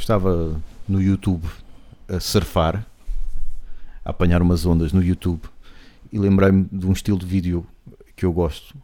estava 0.00 0.60
no 0.88 1.00
YouTube 1.00 1.46
a 2.08 2.18
surfar, 2.18 2.84
a 4.04 4.10
apanhar 4.10 4.42
umas 4.42 4.66
ondas 4.66 4.92
no 4.92 5.02
YouTube 5.02 5.42
e 6.12 6.18
lembrei-me 6.18 6.66
de 6.70 6.86
um 6.86 6.92
estilo 6.92 7.18
de 7.18 7.26
vídeo 7.26 7.66
que 8.16 8.24
eu 8.24 8.32
gosto. 8.32 8.76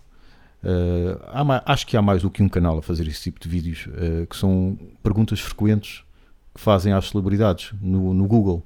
Uh, 0.62 1.20
há 1.26 1.72
acho 1.72 1.86
que 1.86 1.96
há 1.96 2.02
mais 2.02 2.22
do 2.22 2.30
que 2.30 2.42
um 2.42 2.48
canal 2.48 2.78
a 2.78 2.82
fazer 2.82 3.06
esse 3.06 3.22
tipo 3.22 3.40
de 3.40 3.48
vídeos, 3.48 3.86
uh, 3.86 4.26
que 4.26 4.36
são 4.36 4.78
perguntas 5.02 5.40
frequentes 5.40 6.04
que 6.54 6.60
fazem 6.60 6.92
às 6.92 7.08
celebridades 7.08 7.72
no, 7.80 8.14
no 8.14 8.26
Google. 8.26 8.62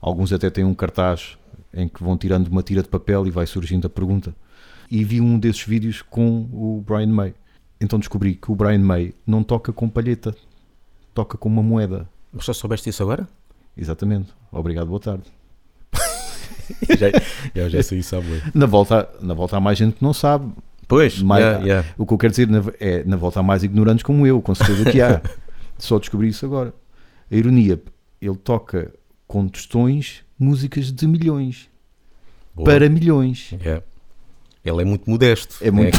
Alguns 0.00 0.32
até 0.32 0.50
têm 0.50 0.64
um 0.64 0.74
cartaz 0.74 1.36
em 1.72 1.88
que 1.88 2.02
vão 2.02 2.16
tirando 2.16 2.48
uma 2.48 2.62
tira 2.62 2.82
de 2.82 2.88
papel 2.88 3.26
e 3.26 3.30
vai 3.30 3.46
surgindo 3.46 3.86
a 3.86 3.90
pergunta. 3.90 4.34
E 4.90 5.02
vi 5.02 5.20
um 5.20 5.38
desses 5.38 5.64
vídeos 5.64 6.02
com 6.02 6.48
o 6.52 6.82
Brian 6.86 7.08
May. 7.08 7.34
Então 7.80 7.98
descobri 7.98 8.34
que 8.34 8.52
o 8.52 8.54
Brian 8.54 8.78
May 8.78 9.12
não 9.26 9.42
toca 9.42 9.72
com 9.72 9.88
palheta, 9.88 10.34
toca 11.14 11.38
com 11.38 11.48
uma 11.48 11.62
moeda. 11.62 12.08
Mas 12.32 12.44
só 12.44 12.52
soubeste 12.52 12.90
isso 12.90 13.02
agora? 13.02 13.28
Exatamente. 13.76 14.28
Obrigado, 14.50 14.88
boa 14.88 15.00
tarde. 15.00 15.24
já, 16.98 17.06
eu 17.54 17.70
já 17.70 17.82
sei 17.82 17.98
isso 18.00 18.16
há 18.16 18.20
Na 18.52 18.66
volta, 18.66 19.08
na 19.20 19.34
volta 19.34 19.56
há 19.56 19.60
mais 19.60 19.78
gente 19.78 19.94
que 19.94 20.02
não 20.02 20.12
sabe. 20.12 20.52
Pois, 20.86 21.22
mais, 21.22 21.42
yeah, 21.42 21.64
yeah. 21.64 21.88
o 21.96 22.04
que 22.06 22.12
eu 22.12 22.18
quero 22.18 22.30
dizer 22.32 22.48
é 22.78 23.04
na 23.04 23.16
volta 23.16 23.40
há 23.40 23.42
mais 23.42 23.62
ignorantes 23.62 24.02
como 24.02 24.26
eu, 24.26 24.42
com 24.42 24.54
certeza 24.54 24.90
que 24.90 25.00
há. 25.00 25.22
Só 25.78 25.98
descobri 25.98 26.28
isso 26.28 26.44
agora. 26.44 26.74
A 27.30 27.34
ironia, 27.34 27.80
ele 28.20 28.36
toca 28.36 28.92
com 29.26 29.48
tostões 29.48 30.22
músicas 30.38 30.92
de 30.92 31.06
milhões. 31.06 31.68
Boa. 32.54 32.68
Para 32.68 32.88
milhões. 32.88 33.52
Yeah. 33.52 33.82
Ele 34.64 34.82
é 34.82 34.84
muito 34.84 35.08
modesto. 35.08 35.56
É 35.60 35.70
muito. 35.70 35.98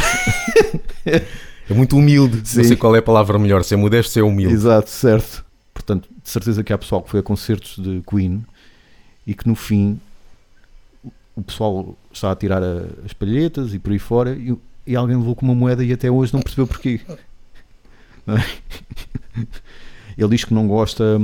É, 1.05 1.25
é 1.69 1.73
muito 1.73 1.97
humilde. 1.97 2.47
Sim. 2.47 2.59
Não 2.59 2.63
sei 2.65 2.77
qual 2.77 2.95
é 2.95 2.99
a 2.99 3.01
palavra 3.01 3.39
melhor, 3.39 3.63
se 3.63 3.73
é 3.73 3.77
modesto, 3.77 4.17
é 4.19 4.23
humilde. 4.23 4.53
Exato, 4.53 4.89
certo. 4.89 5.45
Portanto, 5.73 6.07
de 6.23 6.29
certeza 6.29 6.63
que 6.63 6.71
há 6.71 6.77
pessoal 6.77 7.01
que 7.01 7.09
foi 7.09 7.19
a 7.19 7.23
concertos 7.23 7.77
de 7.77 8.01
Queen 8.07 8.45
e 9.25 9.33
que 9.33 9.47
no 9.47 9.55
fim 9.55 9.99
o 11.35 11.41
pessoal 11.41 11.97
está 12.11 12.31
a 12.31 12.35
tirar 12.35 12.63
a, 12.63 12.85
as 13.05 13.13
palhetas 13.13 13.73
e 13.73 13.80
por 13.80 13.91
aí 13.91 13.99
fora 13.99 14.35
e, 14.35 14.55
e, 14.88 14.95
alguém 14.95 15.17
levou 15.17 15.35
com 15.35 15.45
uma 15.45 15.53
moeda 15.53 15.83
e 15.83 15.91
até 15.91 16.09
hoje 16.09 16.33
não 16.33 16.41
percebeu 16.41 16.66
porquê. 16.66 17.02
Não 18.25 18.38
é? 18.38 18.45
Ele 20.17 20.29
diz 20.29 20.45
que 20.45 20.53
não 20.53 20.67
gosta 20.67 21.19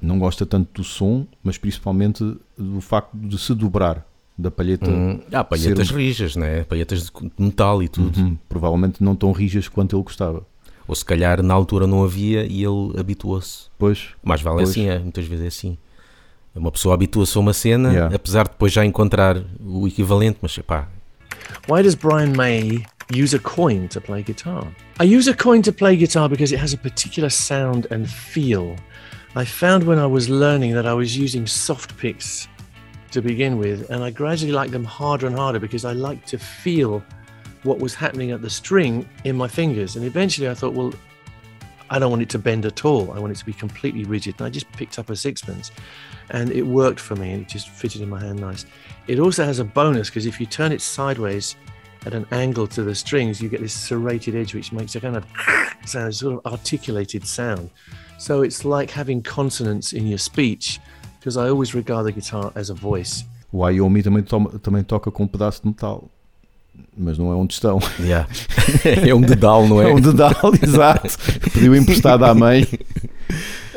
não 0.00 0.18
gosta 0.18 0.46
tanto 0.46 0.80
do 0.80 0.84
som, 0.84 1.26
mas 1.42 1.58
principalmente 1.58 2.22
do 2.56 2.80
facto 2.80 3.16
de 3.16 3.36
se 3.36 3.52
dobrar 3.52 4.06
da 4.38 4.50
palheta. 4.50 4.88
Hum, 4.88 5.20
há 5.32 5.42
palhetas 5.42 5.88
ser... 5.88 5.96
rijas, 5.96 6.36
né? 6.36 6.62
palhetas 6.62 7.02
de 7.04 7.10
metal 7.36 7.82
e 7.82 7.88
tudo. 7.88 8.18
Uhum, 8.20 8.38
provavelmente 8.48 9.02
não 9.02 9.16
tão 9.16 9.32
rijas 9.32 9.66
quanto 9.66 9.96
ele 9.96 10.02
gostava. 10.04 10.46
Ou 10.86 10.94
se 10.94 11.04
calhar 11.04 11.42
na 11.42 11.52
altura 11.52 11.86
não 11.86 12.04
havia 12.04 12.44
e 12.44 12.62
ele 12.64 12.98
habituou-se. 12.98 13.66
Pois. 13.76 14.10
Mais 14.22 14.40
vale 14.40 14.58
pois. 14.58 14.70
assim, 14.70 14.88
é, 14.88 14.98
muitas 14.98 15.26
vezes 15.26 15.44
é 15.44 15.48
assim. 15.48 15.76
Uma 16.54 16.72
pessoa 16.72 16.94
habitua-se 16.94 17.36
a 17.36 17.40
uma 17.40 17.52
cena, 17.52 17.90
yeah. 17.90 18.14
apesar 18.14 18.44
de 18.44 18.50
depois 18.50 18.72
já 18.72 18.84
encontrar 18.84 19.36
o 19.60 19.86
equivalente, 19.86 20.38
mas 20.40 20.56
pá. 20.58 20.88
Why 21.68 21.82
does 21.82 21.94
Brian 21.94 22.32
May 22.34 22.84
use 23.14 23.36
a 23.36 23.38
coin 23.38 23.86
to 23.88 24.00
play 24.00 24.22
guitar? 24.22 24.66
I 25.00 25.16
use 25.16 25.28
a 25.28 25.34
coin 25.34 25.60
to 25.62 25.72
play 25.72 25.96
guitar 25.96 26.28
because 26.28 26.54
it 26.54 26.62
has 26.62 26.72
a 26.72 26.78
particular 26.78 27.30
sound 27.30 27.86
and 27.92 28.06
feel. 28.06 28.76
I 29.36 29.44
found 29.44 29.84
when 29.84 29.98
I 29.98 30.06
was 30.06 30.28
learning 30.28 30.74
that 30.74 30.86
I 30.86 30.94
was 30.94 31.16
using 31.16 31.46
soft 31.46 31.96
picks 31.96 32.48
to 33.12 33.22
begin 33.22 33.58
with, 33.58 33.90
and 33.90 34.02
I 34.02 34.10
gradually 34.10 34.52
liked 34.52 34.72
them 34.72 34.84
harder 34.84 35.26
and 35.26 35.36
harder 35.36 35.58
because 35.58 35.84
I 35.84 35.92
liked 35.92 36.28
to 36.28 36.38
feel 36.38 37.02
what 37.62 37.78
was 37.78 37.94
happening 37.94 38.30
at 38.30 38.42
the 38.42 38.50
string 38.50 39.08
in 39.24 39.36
my 39.36 39.48
fingers. 39.48 39.96
And 39.96 40.04
eventually 40.04 40.48
I 40.48 40.54
thought, 40.54 40.74
well, 40.74 40.92
I 41.90 41.98
don't 41.98 42.10
want 42.10 42.22
it 42.22 42.28
to 42.30 42.38
bend 42.38 42.66
at 42.66 42.84
all. 42.84 43.12
I 43.12 43.18
want 43.18 43.32
it 43.32 43.38
to 43.38 43.46
be 43.46 43.52
completely 43.52 44.04
rigid. 44.04 44.36
And 44.38 44.46
I 44.46 44.50
just 44.50 44.70
picked 44.72 44.98
up 44.98 45.10
a 45.10 45.16
sixpence 45.16 45.70
and 46.30 46.50
it 46.50 46.62
worked 46.62 47.00
for 47.00 47.16
me 47.16 47.32
and 47.32 47.42
it 47.42 47.48
just 47.48 47.68
fitted 47.68 48.02
in 48.02 48.08
my 48.08 48.20
hand 48.20 48.40
nice. 48.40 48.66
It 49.06 49.18
also 49.18 49.44
has 49.44 49.58
a 49.58 49.64
bonus 49.64 50.10
because 50.10 50.26
if 50.26 50.38
you 50.38 50.46
turn 50.46 50.72
it 50.72 50.82
sideways 50.82 51.56
at 52.04 52.14
an 52.14 52.26
angle 52.30 52.66
to 52.68 52.82
the 52.82 52.94
strings, 52.94 53.40
you 53.40 53.48
get 53.48 53.60
this 53.60 53.72
serrated 53.72 54.36
edge 54.36 54.54
which 54.54 54.70
makes 54.70 54.94
a 54.94 55.00
kind 55.00 55.16
of 55.16 55.26
sound, 55.86 56.14
sort 56.14 56.44
of 56.44 56.52
articulated 56.52 57.26
sound. 57.26 57.70
So 58.18 58.42
it's 58.42 58.64
like 58.64 58.90
having 58.90 59.22
consonants 59.22 59.92
in 59.94 60.06
your 60.06 60.18
speech 60.18 60.80
because 61.18 61.38
I 61.38 61.48
always 61.50 61.74
regard 61.74 62.06
the 62.06 62.12
guitar 62.12 62.52
as 62.54 62.70
a 62.70 62.74
voice. 62.74 63.24
O 63.52 63.58
Wyoming 63.58 64.02
também, 64.02 64.24
também 64.62 64.82
toca 64.82 65.10
com 65.10 65.24
um 65.24 65.28
pedaço 65.28 65.62
de 65.62 65.68
metal. 65.68 66.08
mas 66.96 67.16
não 67.16 67.32
é 67.32 67.36
um 67.36 67.46
tostão. 67.46 67.78
Yeah. 68.00 68.28
é 68.84 69.14
um 69.14 69.20
dedal, 69.20 69.66
não 69.66 69.80
é? 69.80 69.90
É 69.90 69.94
um 69.94 70.00
dedal, 70.00 70.34
exato. 70.60 71.16
Pediu 71.52 71.74
emprestado 71.74 72.24
à 72.24 72.34
mãe. 72.34 72.66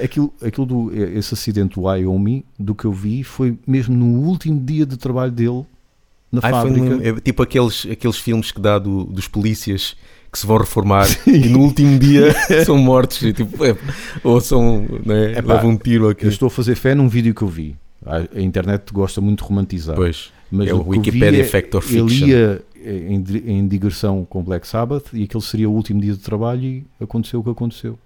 Aquilo, 0.02 0.34
aquilo 0.44 0.66
do, 0.66 0.91
esse 1.16 1.35
acidente 1.35 1.75
do 1.75 1.84
Wyoming, 1.84 2.44
do 2.57 2.74
que 2.74 2.85
eu 2.85 2.91
vi, 2.91 3.24
foi 3.24 3.56
mesmo 3.68 3.96
no 3.96 4.28
último 4.28 4.59
dia 4.59 4.84
de 4.84 4.97
trabalho 4.97 5.31
dele 5.31 5.63
na 6.31 6.40
Ai, 6.41 6.52
fábrica. 6.52 6.79
No, 6.79 7.06
é 7.06 7.19
tipo 7.19 7.44
aqueles, 7.44 7.85
aqueles 7.85 8.18
filmes 8.18 8.52
que 8.52 8.59
dá 8.59 8.79
do, 8.79 9.03
dos 9.03 9.28
polícias 9.28 9.96
que 10.31 10.40
se 10.40 10.47
vão 10.47 10.58
reformar 10.58 11.08
e 11.28 11.50
no 11.50 11.59
último 11.59 12.00
dia 12.00 12.34
são 12.66 12.78
mortos, 12.78 13.19
tipo, 13.19 13.66
é, 13.66 13.75
ou 14.24 14.40
são, 14.40 14.86
né, 15.06 15.34
é, 15.34 15.42
levam 15.42 15.72
um 15.72 15.78
tiro 15.78 16.08
aqui. 16.09 16.25
Eu 16.25 16.30
estou 16.30 16.47
a 16.47 16.52
fazer 16.52 16.75
fé 16.75 16.96
num 16.96 17.09
vídeo 17.09 17.34
que 17.36 17.42
eu 17.42 17.47
vi. 17.47 17.75
A, 18.06 18.38
a 18.38 18.41
internet 18.41 18.91
gosta 18.94 19.20
muito 19.20 19.44
de 19.44 19.50
romantizar. 19.50 19.96
Pois, 19.96 20.31
mas 20.50 20.70
é 20.70 20.74
o, 20.74 20.78
o 20.78 20.90
Wikipedia 20.90 21.46
Factor 21.46 21.81
Fiction. 21.81 22.08
Ele 22.08 22.31
ia 22.31 22.62
em, 22.84 23.24
em 23.46 23.68
digressão 23.68 24.25
com 24.25 24.41
Black 24.41 24.68
Sabbath 24.68 25.14
e 25.14 25.24
aquele 25.24 25.44
seria 25.44 25.70
o 25.70 25.74
último 25.74 26.02
dia 26.02 26.14
de 26.14 26.20
trabalho 26.20 26.64
e 26.64 26.86
aconteceu 27.00 27.40
o 27.40 27.44
que 27.44 27.50
aconteceu. 27.50 28.00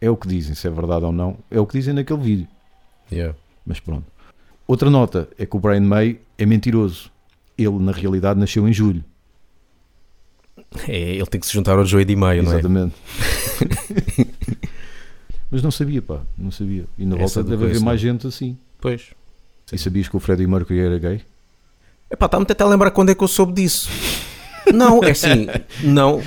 É 0.00 0.10
o 0.10 0.16
que 0.16 0.26
dizem, 0.26 0.54
se 0.54 0.66
é 0.66 0.70
verdade 0.70 1.04
ou 1.04 1.12
não. 1.12 1.36
É 1.50 1.60
o 1.60 1.66
que 1.66 1.78
dizem 1.78 1.94
naquele 1.94 2.20
vídeo. 2.20 2.48
Yeah. 3.10 3.36
Mas 3.64 3.78
pronto. 3.78 4.04
Outra 4.66 4.90
nota 4.90 5.28
é 5.38 5.46
que 5.46 5.56
o 5.56 5.60
Brian 5.60 5.82
May 5.82 6.18
é 6.36 6.44
mentiroso. 6.44 7.10
Ele, 7.56 7.78
na 7.78 7.92
realidade, 7.92 8.40
nasceu 8.40 8.66
em 8.68 8.72
julho. 8.72 9.04
É, 10.88 11.14
ele 11.14 11.26
tem 11.26 11.40
que 11.40 11.46
se 11.46 11.52
juntar 11.52 11.78
ao 11.78 11.84
Joey 11.84 12.04
de 12.04 12.16
Maio, 12.16 12.42
não 12.42 12.52
é? 12.52 12.54
Exatamente. 12.54 12.94
Mas 15.50 15.62
não 15.62 15.70
sabia, 15.70 16.00
pá, 16.00 16.20
não 16.36 16.50
sabia. 16.50 16.84
E 16.98 17.04
na 17.04 17.16
Essa 17.16 17.42
volta 17.42 17.50
deve 17.50 17.70
haver 17.70 17.80
mais 17.80 18.00
gente 18.00 18.26
assim. 18.26 18.56
Pois. 18.80 19.10
E 19.70 19.78
sabias 19.78 20.08
que 20.08 20.16
o 20.16 20.20
Freddie 20.20 20.46
Mercury 20.46 20.80
era 20.80 20.98
gay? 20.98 21.20
Epá, 22.10 22.26
está-me 22.26 22.46
até 22.48 22.62
a 22.62 22.66
lembrar 22.66 22.90
quando 22.90 23.10
é 23.10 23.14
que 23.14 23.22
eu 23.22 23.28
soube 23.28 23.52
disso. 23.52 23.88
Não, 24.72 25.02
é 25.02 25.10
assim, 25.10 25.46
não, 25.82 26.22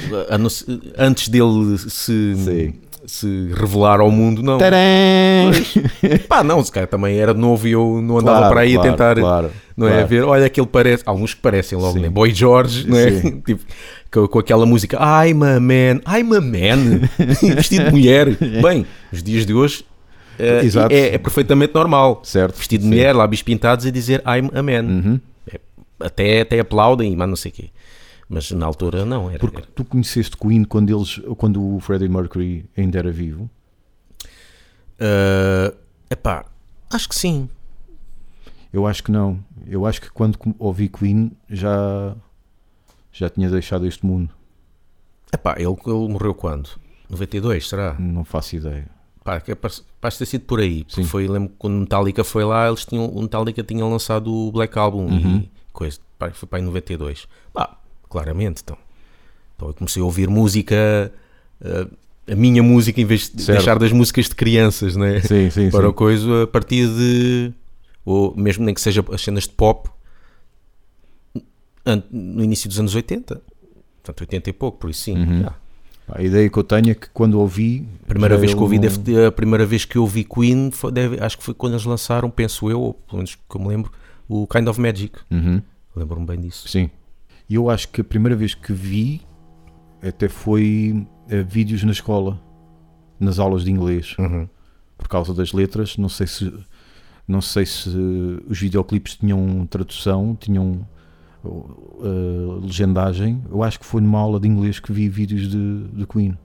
antes 0.98 1.30
dele 1.30 1.78
se, 1.78 2.74
se 3.06 3.52
revelar 3.54 4.00
ao 4.00 4.12
mundo, 4.12 4.44
não. 4.44 4.58
Mas, 4.60 6.22
pá, 6.28 6.44
não, 6.44 6.64
se 6.64 6.72
calhar 6.72 6.88
também 6.88 7.18
era 7.18 7.34
novo 7.34 7.68
e 7.68 7.72
eu 7.72 8.02
não 8.02 8.18
andava 8.18 8.40
claro, 8.40 8.54
para 8.54 8.62
aí 8.62 8.74
claro, 8.74 8.90
a 8.90 8.92
tentar, 8.92 9.16
claro, 9.16 9.52
não 9.76 9.88
é? 9.88 10.04
A 10.04 10.06
ver, 10.06 10.24
olha 10.24 10.50
que 10.50 10.60
ele 10.60 10.68
parece, 10.68 11.04
alguns 11.06 11.34
que 11.34 11.42
parecem 11.42 11.78
logo, 11.78 12.00
né? 12.00 12.10
Boy 12.10 12.34
George, 12.34 12.88
não 12.88 12.98
é? 12.98 13.12
tipo, 13.46 13.64
com, 14.12 14.28
com, 14.28 14.40
aquela 14.40 14.66
música, 14.66 14.98
I'm 14.98 15.44
a 15.44 15.60
man, 15.60 16.02
I'm 16.08 16.36
a 16.36 16.42
man, 16.42 17.08
vestido 17.56 17.86
de 17.86 17.92
mulher. 17.92 18.36
Bem, 18.62 18.86
os 19.12 19.22
dias 19.22 19.46
de 19.46 19.54
hoje 19.54 19.86
uh, 20.40 20.92
é, 20.92 21.16
é, 21.16 21.18
perfeitamente 21.18 21.74
normal. 21.74 22.22
Certo. 22.24 22.58
Vestido 22.58 22.82
de 22.82 22.88
mulher, 22.88 23.14
lábios 23.14 23.42
pintados 23.42 23.86
e 23.86 23.92
dizer 23.92 24.22
I'm 24.26 24.50
a 24.54 24.64
man. 24.64 24.84
Uhum 24.84 25.20
até, 26.00 26.42
até 26.42 26.60
aplaudem, 26.60 27.16
mas 27.16 27.30
não 27.30 27.36
sei 27.36 27.52
o 27.52 27.54
quê. 27.54 27.70
Mas 28.28 28.52
na 28.52 28.66
altura 28.66 29.06
não. 29.06 29.30
Era, 29.30 29.40
Porque 29.40 29.62
tu 29.74 29.86
conheceste 29.86 30.36
Queen 30.38 30.64
quando, 30.64 30.96
eles, 30.96 31.22
quando 31.38 31.76
o 31.76 31.80
Freddie 31.80 32.10
Mercury 32.10 32.66
ainda 32.76 32.98
era 33.00 33.12
vivo? 33.12 33.50
Uh, 35.00 35.76
epá, 36.10 36.46
acho 36.92 37.08
que 37.10 37.16
sim. 37.16 37.50
Eu 38.76 38.86
acho 38.86 39.04
que 39.04 39.10
não. 39.10 39.40
Eu 39.66 39.86
acho 39.86 40.02
que 40.02 40.10
quando 40.10 40.38
ouvi 40.60 40.90
Queen 40.90 41.32
já, 41.50 42.14
já 43.10 43.30
tinha 43.30 43.50
deixado 43.50 43.88
este 43.88 44.06
mundo. 44.06 44.30
Epá, 45.34 45.56
ele, 45.58 45.68
ele 45.68 46.08
morreu 46.10 46.34
quando? 46.34 46.72
92, 47.10 47.70
será? 47.70 47.96
Não 47.98 48.26
faço 48.26 48.58
ideia. 48.58 48.86
Pá, 49.24 49.40
que 49.40 49.54
é 49.54 49.56
para, 49.56 50.12
ter 50.12 50.26
sido 50.26 50.42
por 50.42 50.60
aí. 50.60 50.86
Sim. 50.90 51.06
Foi, 51.06 51.26
lembro 51.26 51.54
quando 51.58 51.76
Metallica 51.76 52.22
foi 52.26 52.44
lá, 52.44 52.68
eles 52.68 52.84
tinham, 52.84 53.06
o 53.06 53.22
Metallica 53.22 53.64
tinha 53.64 53.86
lançado 53.86 54.30
o 54.30 54.52
Black 54.52 54.78
Album 54.78 55.06
uhum. 55.06 55.38
e 55.38 55.50
coisa. 55.72 55.98
Pá, 56.20 56.30
foi 56.32 56.46
para 56.46 56.60
em 56.60 56.64
92. 56.64 57.30
Pá, 57.54 57.78
claramente, 58.10 58.62
então. 58.62 58.78
Então 59.56 59.70
eu 59.70 59.74
comecei 59.74 60.02
a 60.02 60.06
ouvir 60.06 60.28
música, 60.28 61.14
uh, 61.62 61.96
a 62.30 62.36
minha 62.36 62.62
música, 62.62 63.00
em 63.00 63.06
vez 63.06 63.30
de 63.30 63.42
certo. 63.42 63.58
deixar 63.58 63.80
das 63.80 63.94
músicas 63.94 64.26
de 64.26 64.36
crianças, 64.36 64.98
né? 64.98 65.22
Sim, 65.22 65.50
sim, 65.50 65.70
para 65.72 65.84
sim. 65.84 65.90
a 65.90 65.94
coisa, 65.94 66.44
a 66.44 66.48
partir 66.48 66.90
de. 66.90 67.54
Ou 68.06 68.36
mesmo 68.36 68.64
nem 68.64 68.74
que 68.74 68.82
seja 68.82 69.04
as 69.12 69.22
cenas 69.22 69.44
de 69.44 69.50
pop, 69.50 69.90
no 72.12 72.44
início 72.44 72.68
dos 72.70 72.80
anos 72.80 72.96
80. 72.96 73.42
Portanto, 74.04 74.22
80 74.22 74.50
e 74.50 74.54
pouco, 74.54 74.78
por 74.80 74.90
isso 74.90 75.02
sim. 75.04 75.18
Uhum. 75.18 75.46
A 76.08 76.22
ideia 76.22 76.48
que 76.48 76.58
eu 76.58 76.64
tenho 76.64 76.92
é 76.92 76.96
que 76.96 77.10
quando 77.10 77.40
ouvi. 77.40 77.88
Primeira 78.08 78.38
vez 78.38 78.54
que 78.54 78.60
ouvi, 78.60 78.78
deve, 78.78 79.26
a 79.26 79.32
primeira 79.32 79.66
vez 79.66 79.86
que 79.86 79.98
ouvi 79.98 80.24
Queen, 80.24 80.70
foi, 80.72 80.92
deve, 80.92 81.20
acho 81.20 81.38
que 81.38 81.44
foi 81.44 81.54
quando 81.56 81.74
eles 81.74 81.86
lançaram, 81.86 82.30
penso 82.30 82.70
eu, 82.70 82.80
ou 82.80 82.94
pelo 82.94 83.18
menos 83.18 83.34
que 83.36 83.56
eu 83.56 83.62
me 83.62 83.68
lembro, 83.68 83.92
o 84.28 84.46
Kind 84.46 84.68
of 84.68 84.80
Magic. 84.80 85.18
Uhum. 85.32 85.62
Lembro-me 85.96 86.26
bem 86.28 86.40
disso. 86.40 86.68
Sim. 86.68 86.92
E 87.50 87.56
eu 87.56 87.70
acho 87.70 87.90
que 87.90 88.02
a 88.02 88.04
primeira 88.04 88.36
vez 88.36 88.54
que 88.54 88.72
vi 88.72 89.22
até 90.02 90.30
foi 90.30 91.08
uh, 91.32 91.44
vídeos 91.48 91.84
na 91.84 91.92
escola. 91.92 92.40
nas 93.20 93.40
aulas 93.40 93.64
de 93.64 93.72
inglês 93.72 94.16
Uhum. 94.20 94.48
por 94.98 95.08
causa 95.08 95.34
das 95.34 95.52
letras. 95.54 95.98
Não 95.98 96.10
sei 96.10 96.28
se 96.28 96.54
não 97.28 97.42
sei 97.42 97.66
se 97.66 97.90
os 98.48 98.60
videoclipes 98.60 99.16
tinham 99.16 99.66
tradução, 99.68 100.38
tinham 100.40 100.88
uh, 101.44 102.60
legendagem. 102.62 103.44
Eu 103.50 103.64
acho 103.64 103.80
que 103.80 103.86
foi 103.86 104.02
numa 104.02 104.20
aula 104.20 104.40
de 104.40 104.48
inglês 104.48 104.80
que 104.80 104.92
vi 104.92 105.10
vídeos 105.10 105.50
de, 105.50 105.88
de 105.88 106.06
Queen. 106.06 106.38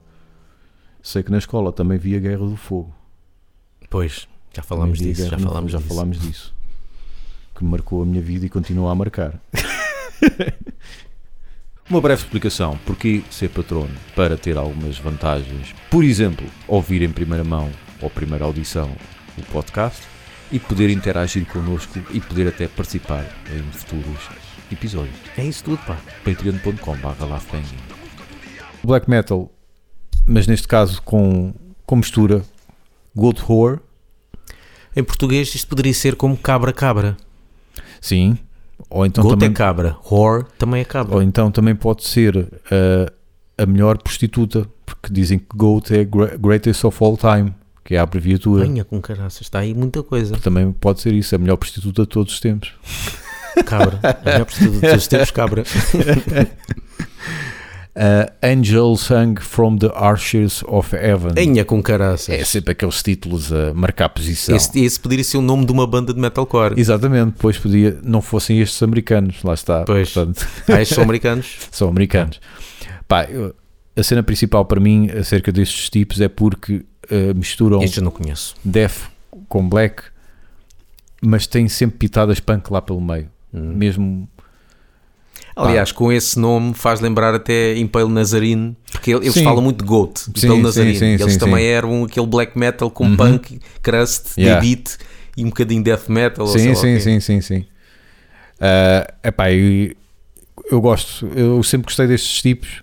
Sei 1.01 1.21
que 1.23 1.31
na 1.31 1.37
escola 1.37 1.71
também 1.71 1.97
vi 1.97 2.15
a 2.15 2.19
Guerra 2.19 2.45
do 2.47 2.55
Fogo. 2.55 2.93
Pois, 3.89 4.27
já 4.53 4.63
falámos 4.63 4.99
disso, 4.99 5.27
já 5.27 5.37
falámos 5.37 5.71
já 5.71 5.77
disso. 5.77 5.89
falámos 5.89 6.19
disso. 6.19 6.53
Que 7.55 7.63
marcou 7.63 8.01
a 8.01 8.05
minha 8.05 8.21
vida 8.21 8.45
e 8.45 8.49
continua 8.49 8.91
a 8.91 8.95
marcar. 8.95 9.39
Uma 11.89 11.99
breve 11.99 12.21
explicação. 12.23 12.79
Porquê 12.85 13.21
ser 13.29 13.49
patrono? 13.49 13.93
Para 14.15 14.37
ter 14.37 14.57
algumas 14.57 14.97
vantagens. 14.97 15.75
Por 15.89 16.03
exemplo, 16.05 16.47
ouvir 16.67 17.01
em 17.01 17.11
primeira 17.11 17.43
mão 17.43 17.69
ou 18.01 18.09
primeira 18.09 18.45
audição 18.45 18.89
o 19.37 19.41
podcast 19.51 20.10
e 20.51 20.59
poder 20.59 20.89
interagir 20.89 21.45
connosco 21.45 21.99
e 22.11 22.19
poder 22.19 22.47
até 22.47 22.67
participar 22.67 23.25
em 23.53 23.61
futuros 23.71 24.29
episódios. 24.71 25.15
É 25.37 25.43
isso 25.43 25.63
tudo, 25.63 25.77
pá. 25.85 25.97
patreon.com.br 26.23 27.25
Black 28.83 29.09
metal, 29.09 29.51
mas 30.25 30.47
neste 30.47 30.67
caso 30.67 31.01
com, 31.03 31.53
com 31.85 31.95
mistura 31.97 32.43
Gold 33.15 33.41
Horror, 33.47 33.79
Em 34.95 35.03
português 35.03 35.53
isto 35.55 35.67
poderia 35.67 35.93
ser 35.93 36.15
como 36.15 36.35
cabra-cabra. 36.37 37.15
sim, 37.99 38.37
ou 38.89 39.05
então, 39.05 39.23
Goat 39.23 39.35
também, 39.35 39.49
é 39.49 39.53
cabra, 39.53 39.97
whore 40.09 40.45
também 40.57 40.81
é 40.81 40.85
cabra. 40.85 41.15
ou 41.15 41.21
então 41.21 41.51
também 41.51 41.75
pode 41.75 42.03
ser 42.03 42.35
uh, 42.35 43.11
a 43.57 43.65
melhor 43.65 43.97
prostituta, 43.99 44.67
porque 44.85 45.13
dizem 45.13 45.37
que 45.39 45.45
GOAT 45.55 45.91
é 45.91 46.03
Greatest 46.03 46.83
of 46.83 46.97
All 47.03 47.15
Time, 47.15 47.53
que 47.83 47.95
é 47.95 47.97
a 47.97 48.03
abreviatura. 48.03 48.63
Venha 48.65 48.83
com 48.85 48.99
caraças, 49.01 49.41
está 49.41 49.59
aí 49.59 49.73
muita 49.73 50.01
coisa. 50.03 50.37
Também 50.37 50.71
pode 50.71 51.01
ser 51.01 51.13
isso, 51.13 51.35
a 51.35 51.37
melhor 51.37 51.57
prostituta 51.57 52.03
de 52.03 52.07
todos 52.09 52.33
os 52.33 52.39
tempos. 52.39 52.73
Cabra, 53.65 53.99
é 54.03 54.29
melhor 54.31 54.45
por 54.45 54.53
tudo, 54.53 54.79
todos 54.81 54.95
os 54.97 55.07
tempos 55.07 55.31
cabra. 55.31 55.63
Uh, 57.93 58.31
Angel 58.41 58.95
Sung 58.95 59.35
from 59.41 59.75
the 59.77 59.91
Archers 59.93 60.63
of 60.65 60.95
Heaven. 60.95 61.33
Venha 61.35 61.65
com 61.65 61.83
caraças. 61.83 62.29
É 62.29 62.41
sempre 62.45 62.71
aqueles 62.71 63.03
títulos 63.03 63.51
a 63.51 63.73
marcar 63.73 64.07
posição. 64.07 64.55
Esse, 64.55 64.79
esse 64.79 64.97
poderia 64.97 65.25
ser 65.25 65.35
o 65.35 65.41
nome 65.41 65.65
de 65.65 65.73
uma 65.73 65.85
banda 65.85 66.13
de 66.13 66.19
metalcore. 66.19 66.79
Exatamente, 66.79 67.33
pois 67.37 67.57
podia, 67.57 67.99
não 68.01 68.21
fossem 68.21 68.61
estes 68.61 68.81
americanos, 68.81 69.43
lá 69.43 69.53
está. 69.53 69.83
Pois. 69.83 70.09
Portanto, 70.13 70.47
Ah, 70.69 70.81
estes 70.81 70.95
são 70.95 71.03
americanos? 71.03 71.57
são 71.69 71.89
americanos. 71.89 72.39
Pá, 73.09 73.25
eu- 73.25 73.53
a 73.93 74.03
cena 74.03 74.23
principal 74.23 74.63
para 74.63 74.79
mim 74.79 75.09
acerca 75.09 75.51
destes 75.51 75.89
tipos 75.89 76.21
é 76.21 76.29
porque 76.29 76.85
eh, 77.11 77.33
misturam 77.33 77.81
Estes 77.83 77.97
eu 77.97 78.03
não 78.03 78.11
conheço. 78.11 78.55
death 78.63 79.09
com 79.47 79.67
black, 79.69 80.03
mas 81.21 81.45
têm 81.45 81.67
sempre 81.67 81.97
pitadas 81.97 82.39
punk 82.39 82.71
lá 82.71 82.81
pelo 82.81 82.99
meio. 83.01 83.29
Hum. 83.53 83.73
Mesmo. 83.75 84.29
Aliás, 85.55 85.91
com 85.91 86.11
esse 86.11 86.39
nome 86.39 86.73
faz 86.73 87.01
lembrar 87.01 87.35
até 87.35 87.77
Impale 87.77 88.09
Nazarene, 88.09 88.75
porque 88.89 89.11
eles 89.11 89.33
Sim. 89.33 89.43
falam 89.43 89.61
muito 89.61 89.79
de 89.83 89.85
Goat, 89.87 90.21
Impale 90.29 90.39
sim, 90.55 90.61
Nazarene. 90.61 90.97
sim, 90.97 91.05
eles 91.05 91.33
sim, 91.33 91.37
também 91.39 91.57
sim. 91.65 91.69
eram 91.71 92.03
aquele 92.05 92.25
black 92.25 92.57
metal 92.57 92.89
com 92.89 93.05
Uhum. 93.05 93.17
punk, 93.17 93.59
crust, 93.81 94.33
Yeah. 94.37 94.61
beat 94.61 94.97
e 95.35 95.43
um 95.43 95.49
bocadinho 95.49 95.83
death 95.83 96.07
metal. 96.07 96.47
Sim, 96.47 96.73
sim, 96.73 96.99
sim, 96.99 97.19
sim, 97.19 97.41
sim. 97.41 97.65
Ah, 98.59 99.13
epá, 99.23 99.51
eu, 99.51 99.93
eu 100.71 100.79
gosto, 100.79 101.27
eu 101.35 101.61
sempre 101.63 101.85
gostei 101.85 102.07
destes 102.07 102.41
tipos. 102.41 102.81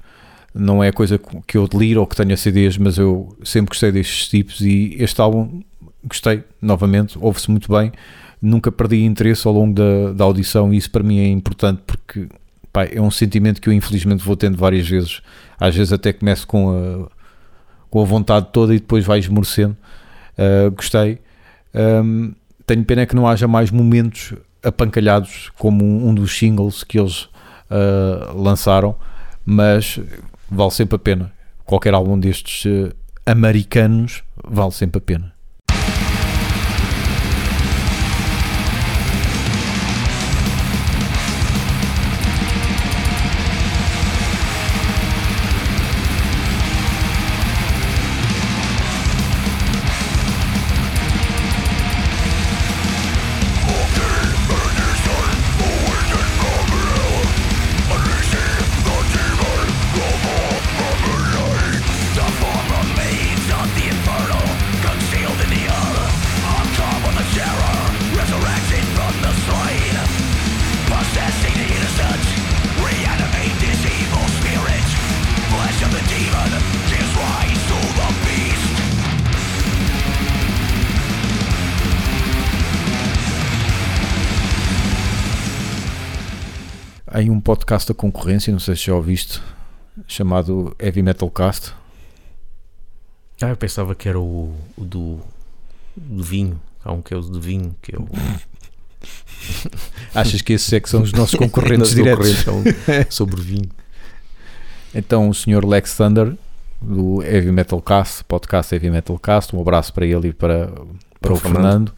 Não 0.55 0.83
é 0.83 0.91
coisa 0.91 1.21
que 1.47 1.57
eu 1.57 1.69
deliro 1.69 2.01
ou 2.01 2.07
que 2.07 2.17
tenha 2.17 2.37
CDs, 2.37 2.79
mas 2.79 2.99
eu 2.99 3.37
sempre 3.45 3.71
gostei 3.71 3.93
destes 3.93 4.29
tipos 4.29 4.61
e 4.61 4.97
este 4.99 5.21
álbum 5.21 5.63
gostei 6.03 6.43
novamente, 6.61 7.19
ouve-se 7.21 7.51
muito 7.51 7.71
bem. 7.71 7.93
Nunca 8.41 8.71
perdi 8.73 9.05
interesse 9.05 9.47
ao 9.47 9.53
longo 9.53 9.75
da, 9.75 10.13
da 10.13 10.25
audição 10.25 10.73
e 10.73 10.77
isso 10.77 10.91
para 10.91 11.03
mim 11.03 11.19
é 11.19 11.29
importante 11.29 11.83
porque 11.87 12.29
pá, 12.73 12.85
é 12.85 13.01
um 13.01 13.11
sentimento 13.11 13.61
que 13.61 13.69
eu 13.69 13.73
infelizmente 13.73 14.25
vou 14.25 14.37
tendo 14.37 14.57
várias 14.57 14.89
vezes. 14.89 15.21
Às 15.59 15.75
vezes 15.77 15.93
até 15.93 16.13
começo 16.13 16.47
com 16.47 16.71
a, 16.71 17.09
com 17.91 18.01
a 18.01 18.05
vontade 18.05 18.49
toda 18.53 18.75
e 18.75 18.79
depois 18.79 19.05
vai 19.05 19.19
esmorecendo. 19.19 19.77
Ah, 20.39 20.71
gostei. 20.71 21.19
Ahm, 21.75 22.33
tenho 22.65 22.85
pena 22.85 23.05
que 23.05 23.17
não 23.17 23.27
haja 23.27 23.49
mais 23.49 23.71
momentos 23.71 24.35
apancalhados 24.63 25.51
como 25.59 25.85
um, 25.85 26.09
um 26.09 26.15
dos 26.15 26.37
singles 26.37 26.85
que 26.85 26.99
eles 26.99 27.29
ah, 27.69 28.33
lançaram, 28.35 28.97
mas 29.45 30.01
vale 30.51 30.71
sempre 30.71 30.97
a 30.97 30.99
pena. 30.99 31.33
Qualquer 31.65 31.95
álbum 31.95 32.19
destes 32.19 32.65
eh, 32.67 32.93
americanos 33.27 34.23
vale 34.45 34.71
sempre 34.71 34.99
a 34.99 35.03
pena. 35.03 35.38
Há 87.11 87.19
aí 87.19 87.31
um 87.31 87.41
podcast 87.41 87.89
da 87.89 87.95
concorrência, 87.95 88.53
não 88.53 88.61
sei 88.61 88.77
se 88.77 88.85
já 88.85 88.95
ouviste, 88.95 89.41
chamado 90.07 90.77
Heavy 90.79 91.03
Metal 91.03 91.31
Cast. 91.31 91.73
Ah, 93.41 93.49
eu 93.49 93.57
pensava 93.57 93.95
que 93.95 94.09
era 94.09 94.21
o, 94.21 94.55
o 94.77 94.85
do, 94.85 95.19
do 95.97 96.23
vinho. 96.23 96.61
Há 96.85 96.93
um 96.93 97.01
que 97.01 97.15
é 97.15 97.17
o 97.17 97.23
do 97.23 97.41
vinho, 97.41 97.75
que 97.81 97.95
é 97.95 97.99
o. 97.99 98.07
Achas 100.15 100.43
que 100.43 100.53
esses 100.53 100.71
é 100.71 100.81
que 100.81 100.89
são 100.89 101.01
os 101.01 101.13
nossos 101.13 101.35
concorrentes 101.39 101.95
diretos? 101.95 102.45
concorrentes, 102.45 103.07
sobre 103.15 103.41
vinho. 103.41 103.71
Então 104.95 105.31
o 105.31 105.35
Sr. 105.35 105.65
Lex 105.65 105.97
Thunder, 105.97 106.37
do 106.81 107.23
Heavy 107.23 107.53
Metal 107.53 107.81
Cast, 107.81 108.23
podcast 108.25 108.75
Heavy 108.75 108.91
Metal 108.91 109.19
Cast, 109.19 109.57
um 109.57 109.61
abraço 109.63 109.95
para 109.95 110.05
ele 110.05 110.29
e 110.29 110.33
para, 110.35 110.71
para 111.21 111.33
o 111.33 111.37
o 111.37 111.39
Fernando, 111.39 111.91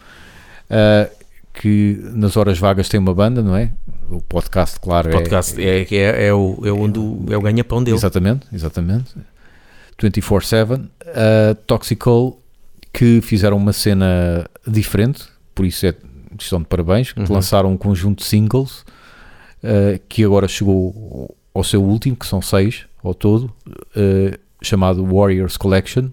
ah, 0.68 1.10
que 1.52 2.00
nas 2.14 2.36
horas 2.36 2.58
vagas 2.58 2.88
tem 2.88 2.98
uma 2.98 3.14
banda, 3.14 3.42
não 3.42 3.56
é? 3.56 3.70
O 4.10 4.20
podcast, 4.20 4.78
claro, 4.80 5.08
O 5.08 5.12
podcast 5.12 5.60
é, 5.60 5.82
é, 5.90 6.26
é, 6.26 6.34
o, 6.34 6.58
é 6.64 6.72
onde 6.72 6.98
o, 6.98 7.24
é 7.30 7.36
o 7.36 7.40
ganha-pão 7.40 7.80
é... 7.80 7.84
dele. 7.84 7.96
Exatamente, 7.96 8.46
exatamente. 8.52 9.14
24-7. 10.00 10.80
Uh, 10.80 11.54
Toxical, 11.66 12.38
que 12.92 13.20
fizeram 13.20 13.56
uma 13.56 13.72
cena 13.72 14.46
diferente, 14.66 15.24
por 15.54 15.64
isso 15.66 15.86
é, 15.86 15.94
estão 16.38 16.60
de 16.60 16.66
parabéns, 16.66 17.12
Uhum. 17.16 17.24
lançaram 17.28 17.72
um 17.72 17.76
conjunto 17.76 18.18
de 18.20 18.24
singles, 18.24 18.80
uh, 19.62 20.00
que 20.08 20.24
agora 20.24 20.48
chegou 20.48 21.34
ao 21.54 21.62
seu 21.62 21.82
último, 21.82 22.16
que 22.16 22.26
são 22.26 22.40
seis 22.40 22.86
ao 23.02 23.14
todo, 23.14 23.52
uh, 23.66 24.38
chamado 24.62 25.04
Warriors 25.04 25.56
Collection. 25.56 26.08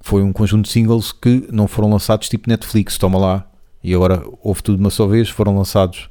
Foi 0.00 0.22
um 0.22 0.32
conjunto 0.32 0.66
de 0.66 0.72
singles 0.72 1.12
que 1.12 1.48
não 1.50 1.66
foram 1.66 1.90
lançados 1.90 2.28
tipo 2.28 2.48
Netflix, 2.48 2.98
toma 2.98 3.18
lá. 3.18 3.46
E 3.84 3.94
agora 3.94 4.22
houve 4.42 4.62
tudo 4.62 4.80
uma 4.80 4.88
só 4.90 5.06
vez, 5.06 5.28
foram 5.28 5.56
lançados 5.56 6.08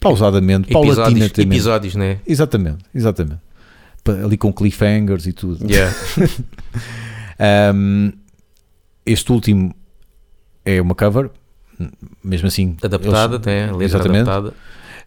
pausadamente, 0.00 0.66
Episódios, 0.70 0.94
paulatinamente. 0.96 1.40
episódios, 1.40 1.94
né? 1.96 2.20
Exatamente, 2.24 2.84
exatamente. 2.94 3.40
Pa- 4.04 4.12
Ali 4.24 4.36
com 4.38 4.52
cliffhangers 4.52 5.26
e 5.26 5.32
tudo. 5.32 5.70
Yeah. 5.70 5.92
Um, 7.40 8.12
este 9.06 9.30
último 9.32 9.72
é 10.64 10.80
uma 10.82 10.94
cover, 10.94 11.30
mesmo 12.22 12.48
assim. 12.48 12.76
Adaptada, 12.82 13.34
eles- 13.36 13.44
tem 13.44 13.62
a 13.62 13.66
letra 13.66 13.84
exatamente. 13.84 14.28
adaptada. 14.28 14.54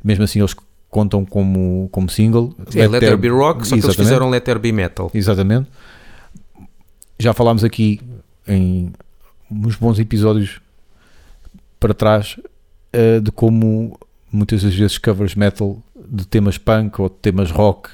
Mesmo 0.04 0.24
assim, 0.24 0.40
eles 0.40 0.56
contam 0.90 1.26
como, 1.26 1.90
como 1.92 2.10
single. 2.10 2.56
É 2.74 2.88
Let 2.88 3.02
There 3.02 3.18
Be 3.18 3.28
Rock, 3.30 3.64
só 3.68 3.70
que 3.70 3.76
eles 3.76 3.86
Exatamente. 3.86 3.98
fizeram 4.08 4.30
Let 4.30 4.44
There 4.46 4.60
Be 4.60 4.72
Metal. 4.72 5.12
Exatamente. 5.14 5.70
Já 7.20 7.34
falámos 7.34 7.64
aqui 7.64 8.00
em 8.48 8.92
uns 9.50 9.76
bons 9.76 10.00
episódios 10.00 10.60
para 11.82 11.94
trás 11.94 12.40
eh, 12.94 13.20
de 13.20 13.32
como 13.32 14.00
muitas 14.32 14.64
das 14.64 14.74
vezes 14.74 14.98
covers 14.98 15.36
metal 15.36 15.84
de 16.08 16.26
temas 16.26 16.58
punk 16.58 17.02
ou 17.02 17.10
de 17.10 17.16
temas 17.16 17.52
rock 17.52 17.90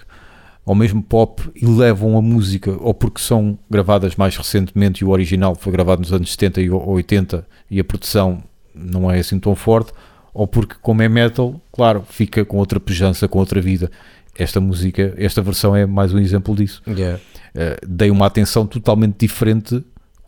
ou 0.67 0.75
mesmo 0.75 1.01
pop 1.01 1.49
e 1.55 1.65
levam 1.65 2.17
a 2.17 2.21
música, 2.21 2.75
ou 2.81 2.93
porque 2.93 3.21
são 3.21 3.57
gravadas 3.69 4.17
mais 4.17 4.35
recentemente 4.35 5.01
e 5.01 5.05
o 5.05 5.11
original 5.11 5.55
foi 5.55 5.71
gravado 5.71 6.01
nos 6.01 6.11
anos 6.11 6.29
70 6.33 6.61
e 6.61 6.69
80 6.69 7.47
e 7.71 7.79
a 7.79 7.83
produção 7.85 8.43
não 8.75 9.09
é 9.09 9.17
assim 9.17 9.39
tão 9.39 9.55
forte, 9.55 9.93
ou 10.33 10.45
porque, 10.45 10.75
como 10.81 11.01
é 11.01 11.07
metal, 11.07 11.59
claro, 11.71 12.03
fica 12.07 12.43
com 12.43 12.57
outra 12.57 12.81
pujança, 12.81 13.29
com 13.29 13.39
outra 13.39 13.61
vida. 13.61 13.89
Esta 14.37 14.59
música, 14.59 15.13
esta 15.17 15.41
versão 15.41 15.73
é 15.73 15.85
mais 15.85 16.13
um 16.13 16.19
exemplo 16.19 16.53
disso. 16.53 16.81
Yeah. 16.85 17.17
Uh, 17.55 17.87
dei 17.87 18.11
uma 18.11 18.25
atenção 18.25 18.67
totalmente 18.67 19.15
diferente. 19.25 19.83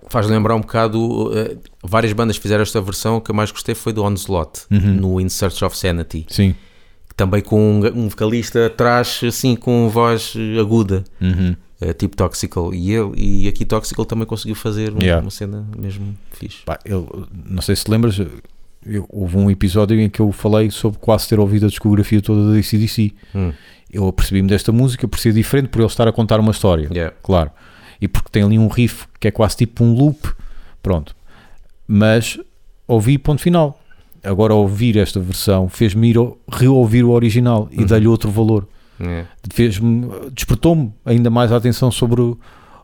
Faz 0.10 0.28
lembrar 0.28 0.56
um 0.56 0.62
bocado. 0.62 1.30
Uh, 1.30 1.60
várias 1.84 2.14
bandas 2.14 2.38
fizeram 2.38 2.64
esta 2.64 2.82
versão. 2.82 3.18
O 3.18 3.22
que 3.22 3.32
eu 3.32 3.36
mais 3.36 3.52
gostei 3.52 3.76
foi 3.76 3.94
do 3.94 4.04
Onslaught, 4.04 4.62
uhum. 4.72 4.94
no 4.94 5.22
In 5.22 5.30
Search 5.30 5.64
of 5.64 5.78
Sanity. 5.78 6.26
Sim. 6.30 6.56
Também 7.16 7.42
com 7.42 7.80
um, 7.80 7.86
um 8.06 8.10
vocalista 8.10 8.66
atrás, 8.66 9.22
assim, 9.26 9.56
com 9.56 9.90
voz 9.90 10.34
aguda. 10.60 11.04
Uhum. 11.22 11.56
Uh, 11.82 11.94
tipo 11.94 12.16
Toxical. 12.18 12.74
E, 12.74 12.92
ele, 12.92 13.12
e 13.16 13.48
aqui 13.48 13.66
Toxical 13.66 14.06
também 14.06 14.26
conseguiu 14.26 14.56
fazer 14.56 14.94
yeah. 15.02 15.22
uma 15.22 15.32
cena 15.32 15.66
mesmo 15.78 16.18
fixe. 16.32 16.64
Pá, 16.66 16.80
eu, 16.84 17.28
não 17.46 17.62
sei 17.62 17.76
se 17.76 17.86
te 17.86 17.92
lembras, 17.92 18.20
eu, 18.86 19.06
houve 19.10 19.38
um 19.38 19.50
episódio 19.50 20.00
em 20.00 20.10
que 20.10 20.20
eu 20.20 20.32
falei 20.32 20.72
sobre 20.72 21.00
quase 21.00 21.28
ter 21.28 21.40
ouvido 21.40 21.66
a 21.66 21.70
discografia 21.70 22.22
toda 22.22 22.52
da 22.52 22.60
ACDC. 22.60 23.14
Hum. 23.36 23.52
Eu 23.92 24.08
apercebi-me 24.08 24.48
desta 24.48 24.72
música 24.72 25.08
por 25.08 25.20
ser 25.20 25.34
diferente, 25.34 25.70
por 25.70 25.80
ele 25.80 25.88
estar 25.88 26.08
a 26.08 26.12
contar 26.12 26.40
uma 26.40 26.52
história. 26.52 26.90
Yeah. 26.92 27.16
Claro. 27.24 27.52
E 28.02 28.08
porque 28.08 28.30
tem 28.32 28.44
ali 28.44 28.58
um 28.58 28.68
riff 28.68 29.08
que 29.20 29.28
é 29.28 29.32
quase 29.32 29.58
tipo 29.58 29.84
um 29.84 29.94
loop. 29.94 30.30
Pronto. 30.82 31.16
Mas 31.88 32.40
ouvi 32.88 33.18
ponto 33.18 33.42
final. 33.42 33.80
Agora 34.24 34.54
ouvir 34.54 34.98
esta 34.98 35.20
versão 35.20 35.70
fez-me 35.70 36.10
ir 36.10 36.18
reouvir 36.52 37.04
o 37.04 37.12
original 37.12 37.70
e 37.72 37.80
uhum. 37.80 37.86
dar-lhe 37.86 38.08
outro 38.08 38.30
valor. 38.30 38.68
Yeah. 39.00 39.30
Fez-me, 39.54 40.10
despertou-me 40.34 40.94
ainda 41.06 41.30
mais 41.30 41.52
a 41.52 41.58
atenção 41.58 41.90
sobre 41.90 42.22
o, 42.22 42.38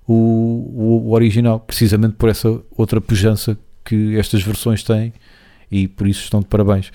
o, 0.07 1.01
o 1.07 1.11
original, 1.11 1.59
precisamente 1.59 2.15
por 2.15 2.29
essa 2.29 2.61
outra 2.77 3.01
pujança 3.01 3.57
que 3.83 4.17
estas 4.17 4.41
versões 4.41 4.81
têm 4.81 5.13
e 5.69 5.87
por 5.87 6.07
isso 6.07 6.23
estão 6.23 6.39
de 6.39 6.47
parabéns. 6.47 6.91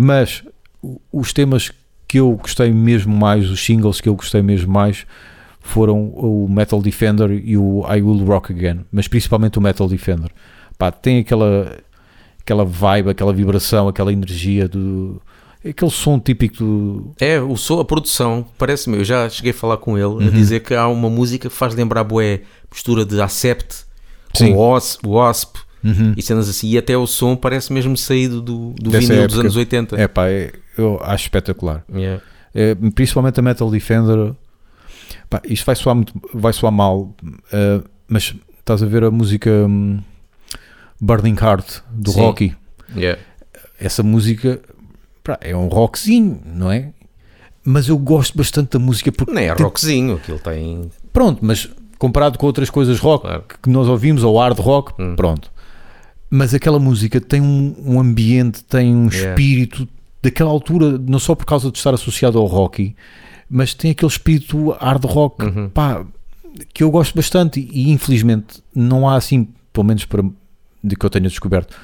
Mas 0.00 0.44
os 1.12 1.32
temas 1.32 1.72
que 2.06 2.20
eu 2.20 2.30
gostei 2.36 2.70
mesmo 2.70 3.14
mais, 3.14 3.50
os 3.50 3.64
singles 3.64 4.00
que 4.00 4.08
eu 4.08 4.14
gostei 4.14 4.40
mesmo 4.40 4.72
mais, 4.72 5.04
foram 5.60 6.06
o 6.14 6.46
Metal 6.48 6.80
Defender 6.80 7.32
e 7.32 7.58
o 7.58 7.84
I 7.92 8.00
Will 8.00 8.24
Rock 8.24 8.52
Again, 8.52 8.86
mas 8.92 9.08
principalmente 9.08 9.58
o 9.58 9.60
Metal 9.60 9.88
Defender. 9.88 10.30
Pá, 10.78 10.92
tem 10.92 11.18
aquela, 11.18 11.76
aquela 12.40 12.64
vibe, 12.64 13.10
aquela 13.10 13.32
vibração, 13.32 13.88
aquela 13.88 14.12
energia 14.12 14.68
do. 14.68 15.20
Aquele 15.68 15.90
som 15.90 16.20
típico 16.20 16.56
do. 16.58 17.12
É, 17.18 17.40
o 17.40 17.56
som, 17.56 17.80
a 17.80 17.84
produção, 17.84 18.46
parece-me, 18.56 18.98
eu 18.98 19.04
já 19.04 19.28
cheguei 19.28 19.50
a 19.50 19.54
falar 19.54 19.78
com 19.78 19.98
ele, 19.98 20.06
uhum. 20.06 20.28
a 20.28 20.30
dizer 20.30 20.60
que 20.60 20.74
há 20.74 20.86
uma 20.86 21.10
música 21.10 21.48
que 21.48 21.54
faz 21.54 21.74
lembrar 21.74 22.04
boé, 22.04 22.42
mistura 22.72 23.04
de 23.04 23.20
Accept 23.20 23.84
com 24.32 24.52
o 24.52 25.10
Wasp 25.10 25.67
Uhum. 25.84 26.12
e 26.16 26.22
cenas 26.22 26.48
assim. 26.48 26.68
E 26.70 26.78
até 26.78 26.96
o 26.96 27.06
som 27.06 27.36
parece 27.36 27.72
mesmo 27.72 27.96
saído 27.96 28.40
do, 28.42 28.70
do 28.80 28.90
vinil 28.90 29.12
época. 29.12 29.28
dos 29.28 29.38
anos 29.38 29.56
80. 29.56 29.96
É 30.00 30.08
pá, 30.08 30.28
é, 30.28 30.52
eu 30.76 30.98
acho 31.02 31.24
espetacular. 31.24 31.84
Yeah. 31.94 32.22
É, 32.54 32.74
principalmente 32.94 33.38
a 33.38 33.42
Metal 33.42 33.70
Defender. 33.70 34.34
Pá, 35.30 35.40
isto 35.44 35.64
vai 35.66 35.76
soar, 35.76 35.94
muito, 35.94 36.12
vai 36.34 36.52
soar 36.52 36.72
mal, 36.72 37.14
uh, 37.22 37.84
mas 38.08 38.34
estás 38.58 38.82
a 38.82 38.86
ver 38.86 39.04
a 39.04 39.10
música 39.10 39.50
um, 39.50 40.00
Burning 41.00 41.36
Heart 41.40 41.80
do 41.90 42.10
Sim. 42.12 42.20
Rocky. 42.20 42.56
Yeah. 42.96 43.20
Essa 43.78 44.02
música 44.02 44.60
pá, 45.22 45.38
é 45.40 45.54
um 45.54 45.68
rockzinho, 45.68 46.40
não 46.46 46.72
é? 46.72 46.90
Mas 47.64 47.88
eu 47.88 47.98
gosto 47.98 48.36
bastante 48.36 48.70
da 48.72 48.78
música 48.78 49.12
porque. 49.12 49.32
Nem 49.32 49.48
é 49.48 49.54
tem- 49.54 49.64
rockzinho, 49.64 50.14
aquilo 50.16 50.38
tem. 50.38 50.90
Pronto, 51.12 51.38
mas 51.42 51.68
comparado 51.98 52.38
com 52.38 52.46
outras 52.46 52.70
coisas 52.70 52.98
rock 52.98 53.22
Claro. 53.26 53.44
que 53.62 53.68
nós 53.68 53.86
ouvimos, 53.88 54.22
ou 54.24 54.38
hard 54.38 54.58
rock, 54.58 54.92
Hum. 55.00 55.14
pronto. 55.16 55.50
Mas 56.30 56.52
aquela 56.54 56.78
música 56.78 57.20
tem 57.20 57.40
um, 57.40 57.74
um 57.84 58.00
ambiente, 58.00 58.62
tem 58.64 58.94
um 58.94 59.08
Yeah. 59.08 59.30
espírito 59.30 59.88
daquela 60.22 60.50
altura, 60.50 60.98
não 60.98 61.18
só 61.18 61.34
por 61.34 61.46
causa 61.46 61.70
de 61.70 61.78
estar 61.78 61.94
associado 61.94 62.38
ao 62.38 62.46
rock, 62.46 62.94
mas 63.48 63.72
tem 63.72 63.92
aquele 63.92 64.10
espírito 64.10 64.70
hard 64.72 65.04
rock, 65.04 65.44
Uhum. 65.44 65.68
pá, 65.70 66.04
que 66.74 66.82
eu 66.82 66.90
gosto 66.90 67.14
bastante 67.14 67.66
e 67.72 67.90
infelizmente 67.90 68.62
não 68.74 69.08
há 69.08 69.16
assim, 69.16 69.48
pelo 69.72 69.86
menos 69.86 70.04
para 70.04 70.22
de 70.84 70.96
que 70.96 71.04
eu 71.06 71.10
tenha 71.10 71.28
descoberto, 71.28 71.74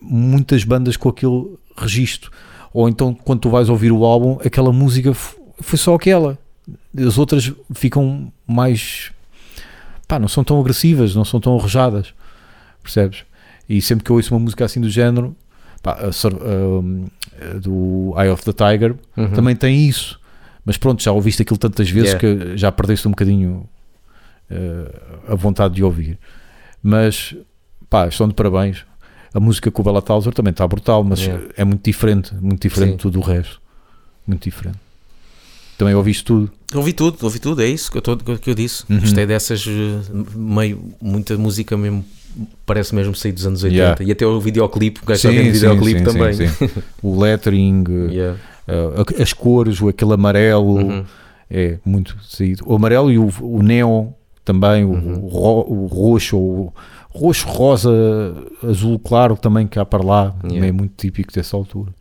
muitas 0.00 0.64
bandas 0.64 0.96
com 0.96 1.08
aquele 1.08 1.56
registro. 1.76 2.30
Ou 2.72 2.88
então 2.88 3.12
quando 3.14 3.40
tu 3.40 3.50
vais 3.50 3.68
ouvir 3.68 3.92
o 3.92 4.04
álbum, 4.04 4.38
aquela 4.44 4.72
música 4.72 5.12
foi 5.14 5.78
só 5.78 5.94
aquela. 5.94 6.38
As 6.96 7.18
outras 7.18 7.52
ficam 7.74 8.32
mais 8.46 9.10
pá, 10.08 10.18
não 10.18 10.28
são 10.28 10.42
tão 10.44 10.60
agressivas, 10.60 11.14
não 11.14 11.24
são 11.24 11.40
tão 11.40 11.56
arrojadas, 11.58 12.14
percebes? 12.82 13.24
E 13.68 13.80
sempre 13.80 14.04
que 14.04 14.10
eu 14.10 14.16
ouço 14.16 14.34
uma 14.34 14.40
música 14.40 14.64
assim 14.64 14.80
do 14.80 14.88
género, 14.90 15.34
pá, 15.82 15.98
a 16.00 16.44
um, 16.46 17.06
a 17.40 17.58
do 17.58 18.14
Eye 18.18 18.30
of 18.30 18.44
the 18.44 18.52
Tiger, 18.52 18.94
Uhum. 19.16 19.30
também 19.30 19.56
tem 19.56 19.86
isso. 19.88 20.20
Mas 20.64 20.76
pronto, 20.78 21.02
já 21.02 21.12
ouviste 21.12 21.42
aquilo 21.42 21.58
tantas 21.58 21.90
vezes 21.90 22.14
que 22.14 22.56
já 22.56 22.72
perdeste 22.72 23.06
um 23.06 23.10
bocadinho 23.10 23.68
eh, 24.50 24.92
a 25.28 25.34
vontade 25.34 25.74
de 25.74 25.84
ouvir. 25.84 26.18
Mas 26.82 27.34
pá, 27.90 28.06
estão 28.08 28.26
de 28.28 28.34
parabéns. 28.34 28.84
A 29.34 29.40
música 29.40 29.70
com 29.70 29.82
o 29.82 29.84
Bela 29.84 30.00
Tauser 30.00 30.32
também 30.32 30.52
está 30.52 30.66
brutal, 30.66 31.02
mas 31.04 31.20
Yeah. 31.20 31.44
é 31.56 31.64
muito 31.64 31.84
diferente, 31.84 32.34
muito 32.34 32.62
diferente 32.62 32.90
Sim. 32.92 32.96
de 32.96 33.02
tudo 33.02 33.18
o 33.18 33.22
resto. 33.22 33.60
Muito 34.26 34.44
diferente. 34.44 34.78
Também 35.78 35.94
ouviste 35.94 36.24
tudo. 36.24 36.50
Ouvi 36.74 36.92
tudo, 36.92 37.18
ouvi 37.22 37.38
tudo, 37.38 37.62
é 37.62 37.66
isso 37.66 37.90
que 37.90 37.98
eu, 37.98 38.02
tô, 38.02 38.16
que 38.16 38.50
eu 38.50 38.54
disse. 38.54 38.84
Uhum. 38.88 39.00
Gostei 39.00 39.26
dessas, 39.26 39.64
eh, 39.66 40.12
meio, 40.36 40.80
muita 41.00 41.36
música 41.36 41.76
mesmo, 41.76 42.04
parece 42.64 42.94
mesmo 42.94 43.14
sair 43.14 43.32
dos 43.32 43.46
anos 43.46 43.62
80. 43.64 43.76
Yeah. 43.76 44.04
E 44.04 44.12
até 44.12 44.26
o 44.26 44.40
videoclipe, 44.40 45.00
o 45.02 45.06
gajo 45.06 45.16
está 45.16 45.30
vendo 45.30 45.52
videoclipe 45.52 45.98
sim, 45.98 46.04
também. 46.04 46.32
sim, 46.34 46.48
sim. 46.48 46.68
O 47.02 47.20
lettering, 47.20 47.84
Yeah. 48.10 48.38
eh, 48.68 49.22
as 49.22 49.32
cores, 49.32 49.82
aquele 49.82 50.12
amarelo, 50.14 50.76
Uhum. 50.78 51.04
é 51.50 51.78
muito 51.84 52.16
saído. 52.22 52.64
O 52.66 52.74
amarelo 52.74 53.10
e 53.10 53.18
o, 53.18 53.28
o 53.40 53.62
neon 53.62 54.08
também, 54.44 54.84
o, 54.84 54.90
Uhum. 54.90 55.24
o 55.24 55.28
ro- 55.28 55.66
o 55.72 55.86
roxo, 55.86 56.36
o 56.36 56.72
roxo, 57.10 57.46
rosa, 57.48 57.90
azul 58.62 58.98
claro 58.98 59.36
também 59.36 59.66
que 59.66 59.78
há 59.78 59.84
para 59.84 60.04
lá, 60.04 60.34
Yeah. 60.44 60.66
é 60.68 60.72
muito 60.72 60.92
típico 60.96 61.32
dessa 61.32 61.56
altura. 61.56 61.92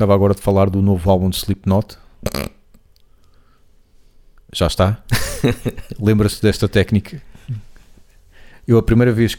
Gostava 0.00 0.14
agora 0.14 0.34
de 0.34 0.40
falar 0.40 0.70
do 0.70 0.80
novo 0.80 1.10
álbum 1.10 1.28
de 1.28 1.36
Slipknot. 1.36 1.98
Já 4.50 4.66
está? 4.66 5.02
Lembra-se 6.00 6.40
desta 6.40 6.66
técnica? 6.66 7.20
Eu, 8.66 8.78
a 8.78 8.82
primeira 8.82 9.12
vez 9.12 9.36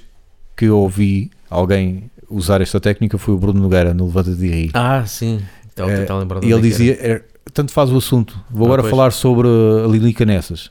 que 0.55 0.69
ouvi 0.69 1.31
alguém 1.49 2.11
usar 2.29 2.61
esta 2.61 2.79
técnica 2.79 3.17
foi 3.17 3.33
o 3.33 3.37
Bruno 3.39 3.59
Nogueira 3.59 3.91
no 3.91 4.05
Levanta 4.05 4.35
de 4.35 4.47
Rir. 4.47 4.71
Ah, 4.75 5.03
sim. 5.07 5.41
Estava 5.67 5.91
a 5.91 5.95
tentar 5.97 6.17
lembrar 6.19 6.39
de 6.41 6.45
E 6.47 6.51
ele 6.51 6.59
é 6.59 6.61
dizia, 6.69 6.97
era, 7.01 7.25
tanto 7.53 7.71
faz 7.71 7.89
o 7.91 7.97
assunto, 7.97 8.39
vou 8.49 8.65
Ah, 8.65 8.67
agora 8.67 8.81
pois. 8.83 8.91
falar 8.91 9.11
sobre 9.11 9.47
a 9.47 9.87
Lilica 9.87 10.23
Nessas. 10.25 10.69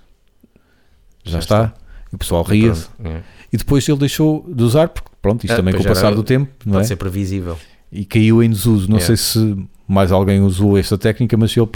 Já, 1.25 1.33
Já 1.33 1.39
está. 1.41 1.75
E 2.13 2.15
o 2.15 2.19
pessoal 2.19 2.45
ria-se. 2.45 2.87
É. 3.05 3.23
E 3.53 3.57
depois 3.57 3.89
ele 3.89 3.99
deixou 3.99 4.45
de 4.49 4.63
usar, 4.63 4.89
porque 4.89 5.11
pronto, 5.21 5.43
isto 5.45 5.53
Ah, 5.53 5.57
também 5.57 5.75
com 5.75 5.81
o 5.81 5.85
passar 5.85 6.07
era- 6.09 6.17
do 6.17 6.23
tempo, 6.23 6.49
não 6.65 6.75
Pode 6.75 6.85
é? 6.85 6.89
ser 6.89 6.97
previsível. 6.97 7.59
E 7.91 8.05
caiu 8.05 8.41
em 8.41 8.49
desuso. 8.49 8.89
Não 8.89 9.01
sei 9.01 9.17
Yeah. 9.17 9.17
se 9.17 9.69
mais 9.91 10.13
alguém 10.13 10.41
usou 10.41 10.79
esta 10.79 10.97
técnica, 10.97 11.37
mas 11.37 11.57
ele, 11.57 11.69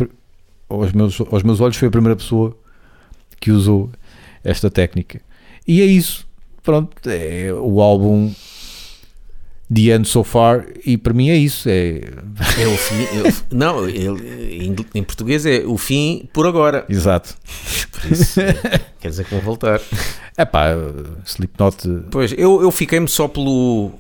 aos, 0.69 0.93
meus, 0.93 1.21
aos 1.21 1.43
meus 1.43 1.61
olhos, 1.61 1.77
foi 1.77 1.89
a 1.89 1.91
primeira 1.91 2.17
pessoa 2.17 2.57
que 3.41 3.51
usou 3.51 3.91
esta 4.43 4.71
técnica. 4.71 5.21
E 5.67 5.81
é 5.81 5.85
isso. 5.85 6.27
Pronto, 6.63 6.93
é 7.11 7.53
o 7.53 7.81
álbum 7.81 8.33
The 9.75 9.81
End 9.97 10.07
So 10.07 10.23
Far, 10.23 10.67
e 10.85 10.97
para 10.97 11.13
mim 11.13 11.31
é 11.31 11.37
isso. 11.37 11.69
É, 11.69 12.01
É 12.59 12.67
o 12.67 12.77
fim. 12.77 13.03
é 13.19 13.29
o- 13.29 13.57
não, 13.57 13.89
ele, 13.89 14.75
em, 14.95 15.03
português 15.03 15.45
é 15.47 15.65
o 15.67 15.77
fim 15.77 16.29
por 16.33 16.47
agora. 16.47 16.85
exato. 16.89 17.35
Por 17.91 18.13
isso, 18.13 18.41
é, 18.41 18.53
quer 19.01 19.09
dizer 19.09 19.25
que 19.25 19.31
vão 19.35 19.41
voltar. 19.41 19.81
É 20.37 20.45
pá, 20.45 20.69
Slipknot. 21.25 21.77
Pois, 22.11 22.33
eu, 22.33 22.61
eu 22.63 22.71
fiquei-me 22.71 23.09
só 23.09 23.27
pelo. 23.27 23.93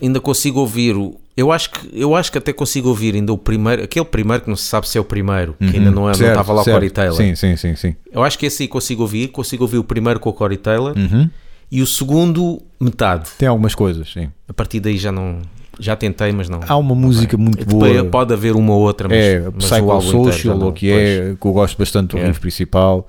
Ainda 0.00 0.20
consigo 0.20 0.60
ouvir 0.60 0.96
o. 0.96 1.20
Eu 1.34 1.50
acho, 1.50 1.70
que, 1.70 1.88
eu 1.94 2.14
acho 2.14 2.30
que 2.30 2.36
até 2.36 2.52
consigo 2.52 2.90
ouvir 2.90 3.14
ainda 3.14 3.32
o 3.32 3.38
primeiro, 3.38 3.82
aquele 3.82 4.04
primeiro 4.04 4.42
que 4.42 4.50
não 4.50 4.56
se 4.56 4.64
sabe 4.64 4.86
se 4.86 4.98
é 4.98 5.00
o 5.00 5.04
primeiro, 5.04 5.54
que 5.58 5.78
ainda 5.78 5.90
não, 5.90 6.02
é, 6.04 6.08
não 6.08 6.14
Certo, 6.14 6.30
estava 6.32 6.52
lá 6.52 6.60
o 6.60 6.64
certo. 6.64 6.76
Corey 6.76 6.90
Taylor. 6.90 7.16
Sim, 7.16 7.34
sim, 7.34 7.56
sim, 7.56 7.74
sim. 7.74 7.96
Eu 8.12 8.22
acho 8.22 8.38
que 8.38 8.44
esse 8.44 8.62
aí 8.64 8.68
consigo 8.68 9.00
ouvir, 9.02 9.28
consigo 9.28 9.64
ouvir 9.64 9.78
o 9.78 9.84
primeiro 9.84 10.20
com 10.20 10.28
o 10.28 10.32
Corey 10.34 10.58
Taylor 10.58 10.94
Uhum. 10.96 11.30
e 11.70 11.80
o 11.80 11.86
segundo, 11.86 12.60
metade. 12.78 13.30
Tem 13.38 13.48
algumas 13.48 13.74
coisas, 13.74 14.12
sim. 14.12 14.28
A 14.46 14.52
partir 14.52 14.78
daí 14.80 14.98
já 14.98 15.10
não. 15.10 15.38
Já 15.80 15.96
tentei, 15.96 16.32
mas 16.32 16.50
não. 16.50 16.60
Há 16.68 16.76
uma 16.76 16.94
música 16.94 17.34
muito 17.38 17.64
Depois 17.64 17.92
boa. 17.96 18.04
Pode 18.04 18.34
haver 18.34 18.54
uma 18.54 18.74
ou 18.74 18.82
outra, 18.82 19.08
mas, 19.08 19.16
é 19.18 19.40
mas 19.40 19.54
o 19.72 19.74
Psychosocial, 19.74 20.58
não. 20.58 20.66
ou 20.66 20.72
que 20.72 20.90
é, 20.92 21.34
que 21.40 21.46
eu 21.46 21.52
gosto 21.52 21.78
bastante 21.78 22.10
do 22.10 22.18
É. 22.18 22.26
riff 22.26 22.40
principal. 22.40 23.08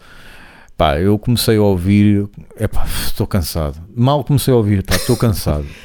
Pá, 0.77 0.98
eu 0.98 1.20
comecei 1.20 1.58
a 1.58 1.62
ouvir, 1.62 2.25
é 2.58 2.68
pá, 2.70 2.86
estou 3.06 3.27
cansado. 3.27 3.77
Mal 3.94 4.24
comecei 4.24 4.53
a 4.53 4.58
ouvir, 4.58 4.82
pá, 4.82 4.96
estou 4.96 5.18
cansado. 5.18 5.65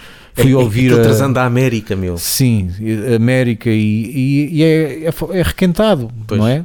Fui 0.42 0.50
É- 0.50 0.54
é 0.54 0.56
ouvir 0.56 0.92
a, 0.92 1.02
trazendo 1.02 1.34
da 1.34 1.44
América, 1.44 1.94
meu. 1.96 2.16
sim, 2.18 2.70
América 3.14 3.70
e, 3.70 3.76
e, 3.80 4.48
e 4.58 4.62
é, 4.62 5.04
é, 5.04 5.38
é 5.38 5.42
requentado, 5.42 6.10
Pois. 6.26 6.40
não 6.40 6.46
é? 6.48 6.64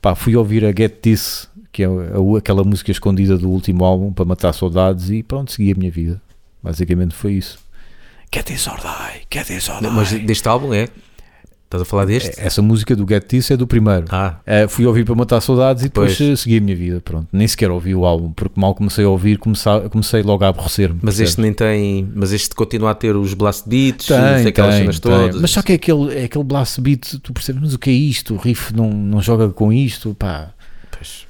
Pá, 0.00 0.14
fui 0.14 0.34
ouvir 0.36 0.64
a 0.64 0.68
Get 0.76 0.94
This, 1.00 1.48
que 1.70 1.82
é 1.82 1.86
a- 1.86 2.38
aquela 2.38 2.64
música 2.64 2.90
escondida 2.90 3.38
do 3.38 3.48
último 3.48 3.84
álbum 3.84 4.12
para 4.12 4.24
matar 4.24 4.52
saudades 4.52 5.10
e 5.10 5.22
pronto, 5.22 5.52
segui 5.52 5.72
a 5.72 5.74
minha 5.74 5.90
vida. 5.90 6.20
Basicamente 6.62 7.14
foi 7.14 7.34
isso. 7.34 7.58
Get 8.34 8.46
This 8.46 8.66
or 8.66 8.76
Die, 8.78 9.20
Get 9.32 9.46
This 9.46 9.68
or 9.68 9.80
Die. 9.80 9.90
Mas 9.90 10.10
deste 10.12 10.48
álbum 10.48 10.72
é? 10.74 10.88
Estás 11.72 11.80
a 11.80 11.84
falar 11.86 12.04
deste? 12.04 12.38
Essa 12.38 12.60
música 12.60 12.94
do 12.94 13.06
Get 13.08 13.24
This 13.24 13.50
é 13.50 13.56
do 13.56 13.66
primeiro. 13.66 14.04
Ah, 14.10 14.36
Uh, 14.42 14.68
fui 14.68 14.84
ouvir 14.84 15.04
para 15.06 15.14
matar 15.14 15.40
saudades 15.40 15.82
e 15.84 15.86
depois 15.86 16.18
Pois. 16.18 16.30
uh, 16.32 16.36
segui 16.36 16.58
a 16.58 16.60
minha 16.60 16.76
vida. 16.76 17.00
Pronto, 17.00 17.28
nem 17.32 17.48
sequer 17.48 17.70
ouvi 17.70 17.94
o 17.94 18.04
álbum, 18.04 18.30
porque 18.30 18.60
mal 18.60 18.74
comecei 18.74 19.04
a 19.04 19.08
ouvir, 19.08 19.38
comecei, 19.38 19.88
comecei 19.88 20.22
logo 20.22 20.44
a 20.44 20.48
aborrecer-me. 20.48 20.98
mas 21.00 21.18
este 21.18 21.40
nem 21.40 21.52
tem. 21.52 22.06
Mas 22.14 22.32
este 22.32 22.54
continua 22.54 22.90
a 22.90 22.94
ter 22.94 23.16
os 23.16 23.32
blast 23.32 23.66
beats, 23.66 24.06
tem, 24.06 24.46
aquelas 24.46 24.74
tem, 24.74 24.82
cenas 24.82 25.00
tem. 25.00 25.10
todas. 25.12 25.40
Mas 25.40 25.50
só 25.50 25.62
que 25.62 25.72
é 25.72 25.74
aquele, 25.76 26.18
é 26.18 26.24
aquele 26.24 26.44
blast 26.44 26.78
beat, 26.80 27.18
tu 27.22 27.32
percebes, 27.32 27.62
mas 27.62 27.72
o 27.72 27.78
que 27.78 27.88
é 27.88 27.94
isto? 27.94 28.34
O 28.34 28.36
riff 28.36 28.74
não, 28.74 28.90
não 28.90 29.22
joga 29.22 29.48
com 29.48 29.72
isto, 29.72 30.14
pá. 30.14 30.52
Pois, 30.90 31.26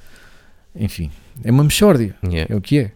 Enfim, 0.75 1.09
é 1.41 1.51
uma 1.51 1.63
mexórdia, 1.63 2.15
yeah. 2.25 2.53
é 2.53 2.57
o 2.57 2.59
que 2.59 2.79
é. 2.79 2.91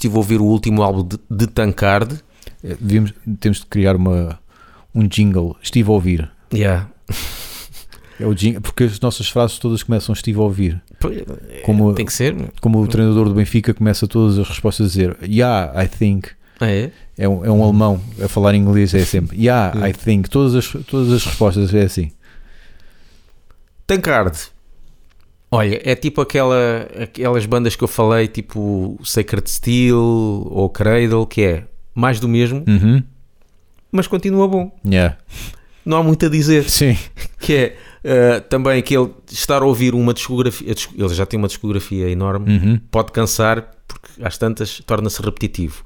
Estive 0.00 0.14
a 0.14 0.18
ouvir 0.18 0.40
o 0.40 0.44
último 0.44 0.82
álbum 0.82 1.06
de, 1.06 1.18
de. 1.28 1.44
É, 2.64 2.74
Devíamos, 2.80 3.12
temos 3.38 3.58
de 3.60 3.66
criar 3.66 3.96
uma, 3.96 4.40
um 4.94 5.06
jingle. 5.06 5.54
Estive 5.62 5.90
a 5.90 5.92
ouvir. 5.92 6.30
Yeah. 6.50 6.88
É 8.18 8.26
o 8.26 8.34
jingle, 8.34 8.62
porque 8.62 8.84
as 8.84 8.98
nossas 8.98 9.28
frases 9.28 9.58
todas 9.58 9.82
começam 9.82 10.14
estive 10.14 10.38
a 10.38 10.42
ouvir. 10.42 10.82
Como, 11.64 11.92
Tem 11.92 12.06
que 12.06 12.14
ser. 12.14 12.34
como 12.62 12.80
o 12.80 12.86
treinador 12.86 13.28
do 13.28 13.34
Benfica 13.34 13.74
começa 13.74 14.08
todas 14.08 14.38
as 14.38 14.48
respostas 14.48 14.86
a 14.86 14.88
dizer 14.88 15.18
Yeah, 15.22 15.84
I 15.84 15.86
think. 15.86 16.28
Ah, 16.58 16.70
é? 16.70 16.90
É 17.18 17.28
um, 17.28 17.44
é 17.44 17.50
um 17.50 17.62
alemão 17.62 18.00
a 18.22 18.28
falar 18.28 18.54
inglês, 18.54 18.94
é 18.94 19.04
sempre 19.04 19.36
Yeah, 19.36 19.86
I 19.86 19.92
think. 19.92 20.30
Todas 20.30 20.54
as, 20.54 20.66
todas 20.86 21.12
as 21.12 21.26
respostas 21.26 21.74
é 21.74 21.82
assim. 21.82 22.10
Tankard. 23.86 24.38
Olha, 25.50 25.80
é 25.84 25.94
tipo 25.96 26.20
aquela, 26.20 26.88
aquelas 27.02 27.44
bandas 27.44 27.74
que 27.74 27.82
eu 27.82 27.88
falei, 27.88 28.28
tipo 28.28 28.98
Sacred 29.04 29.50
Steel 29.50 29.96
ou 29.98 30.68
Cradle, 30.70 31.26
que 31.26 31.42
é 31.42 31.64
mais 31.94 32.20
do 32.20 32.28
mesmo, 32.28 32.64
Uhum. 32.68 33.02
mas 33.90 34.06
continua 34.06 34.46
bom. 34.46 34.70
Yeah. 34.86 35.16
Não 35.84 35.96
há 35.98 36.02
muito 36.04 36.24
a 36.26 36.28
dizer. 36.28 36.68
Sim. 36.68 36.96
Que 37.40 37.54
é 37.54 37.76
eh, 38.04 38.40
também 38.40 38.78
aquele 38.78 39.10
estar 39.30 39.62
a 39.62 39.64
ouvir 39.64 39.94
uma 39.94 40.12
discografia. 40.14 40.74
Ele 40.94 41.08
já 41.14 41.24
tem 41.24 41.38
uma 41.38 41.48
discografia 41.48 42.08
enorme, 42.10 42.52
Uhum. 42.58 42.80
pode 42.90 43.10
cansar, 43.12 43.70
porque 43.88 44.22
às 44.22 44.36
tantas 44.38 44.80
torna-se 44.86 45.20
repetitivo. 45.22 45.82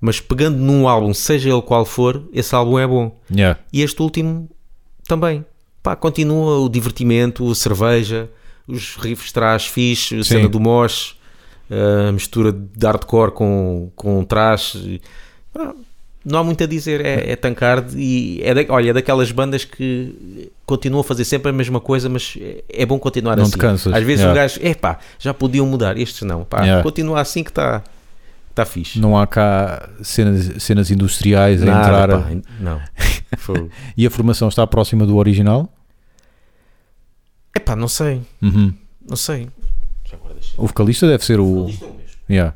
Mas 0.00 0.20
pegando 0.20 0.58
num 0.58 0.86
álbum, 0.86 1.14
seja 1.14 1.48
ele 1.50 1.62
qual 1.62 1.84
for, 1.86 2.22
esse 2.32 2.54
álbum 2.54 2.78
é 2.78 2.86
bom. 2.86 3.18
Yeah. 3.34 3.58
E 3.72 3.80
este 3.82 4.00
último 4.02 4.48
também. 5.08 5.44
Pá, 5.82 5.96
continua 5.96 6.58
o 6.60 6.68
divertimento, 6.68 7.50
a 7.50 7.54
cerveja, 7.54 8.28
os 8.72 8.96
riffs 8.96 9.30
traz 9.32 9.66
fixe, 9.66 10.14
a 10.18 10.24
Sim. 10.24 10.36
cena 10.36 10.48
do 10.48 10.58
mosh, 10.60 11.16
a 12.08 12.12
mistura 12.12 12.52
de 12.52 12.86
hardcore 12.86 13.30
com, 13.32 13.90
com 13.96 14.24
trash. 14.24 14.76
Não 16.24 16.38
há 16.38 16.44
muito 16.44 16.62
a 16.62 16.66
dizer, 16.68 17.04
é, 17.04 17.32
é 17.32 17.36
tankard 17.36 17.96
e 17.98 18.40
é 18.44 18.54
da- 18.54 18.72
olha, 18.72 18.90
é 18.90 18.92
daquelas 18.92 19.32
bandas 19.32 19.64
que 19.64 20.50
continuam 20.64 21.00
a 21.00 21.04
fazer 21.04 21.24
sempre 21.24 21.50
a 21.50 21.52
mesma 21.52 21.80
coisa, 21.80 22.08
mas 22.08 22.38
é- 22.68 22.86
bom 22.86 22.96
continuar 22.98 23.36
Não 23.36 23.44
te 23.44 23.48
assim. 23.48 23.58
cansas, 23.58 23.92
Às 23.92 24.04
vezes 24.04 24.20
yeah. 24.20 24.30
um 24.32 24.34
gajo, 24.34 24.60
é 24.62 24.72
pá, 24.72 24.98
já 25.18 25.34
podiam 25.34 25.66
mudar, 25.66 25.98
estes 25.98 26.22
não, 26.22 26.44
pá, 26.44 26.60
Yeah. 26.62 26.82
continua 26.84 27.20
assim 27.20 27.42
que 27.42 27.50
está 27.50 27.82
tá 28.54 28.64
fixe. 28.64 29.00
Não 29.00 29.18
há 29.18 29.26
cá 29.26 29.88
cenas, 30.00 30.62
cenas 30.62 30.90
industriais 30.92 31.60
a 31.60 31.66
Nada, 31.66 31.86
entrar. 31.88 32.08
pá, 32.22 32.30
não. 32.60 32.80
E 33.96 34.06
a 34.06 34.10
formação 34.10 34.46
está 34.48 34.64
próxima 34.64 35.04
do 35.04 35.16
original? 35.16 35.72
É 37.54 37.60
pá, 37.60 37.76
não 37.76 37.88
sei, 37.88 38.20
Uhum. 38.40 38.72
não 39.08 39.16
sei. 39.16 39.48
O 40.56 40.66
vocalista 40.66 41.06
deve 41.08 41.24
ser 41.24 41.40
o. 41.40 41.70
Yeah. 42.28 42.54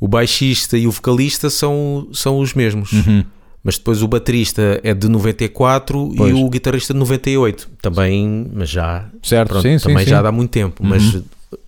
O 0.00 0.06
baixista 0.06 0.78
e 0.78 0.86
o 0.86 0.92
vocalista 0.92 1.50
são, 1.50 2.08
são 2.12 2.38
os 2.38 2.54
mesmos. 2.54 2.92
Uhum. 2.92 3.24
Mas 3.64 3.76
depois 3.76 4.00
o 4.02 4.08
baterista 4.08 4.80
é 4.84 4.94
de 4.94 5.08
94 5.08 6.12
Pois. 6.16 6.30
e 6.30 6.32
o 6.34 6.48
guitarrista 6.48 6.92
de 6.94 7.00
98. 7.00 7.68
Também, 7.82 8.48
mas 8.54 8.70
já, 8.70 9.10
Certo, 9.22 9.48
pronto, 9.50 9.62
sim, 9.62 9.76
sim. 9.78 9.88
também 9.88 10.04
sim. 10.04 10.10
já 10.10 10.22
dá 10.22 10.30
muito 10.30 10.50
tempo. 10.50 10.82
Uhum. 10.82 10.90
Mas 10.90 11.20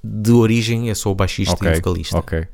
de 0.05 0.31
origem 0.31 0.89
é 0.91 0.95
só 0.95 1.11
o 1.11 1.15
baixista 1.15 1.55
Ok, 1.55 1.69
e 1.69 1.73
o 1.73 1.77
vocalista. 1.77 2.19
Ok. 2.19 2.45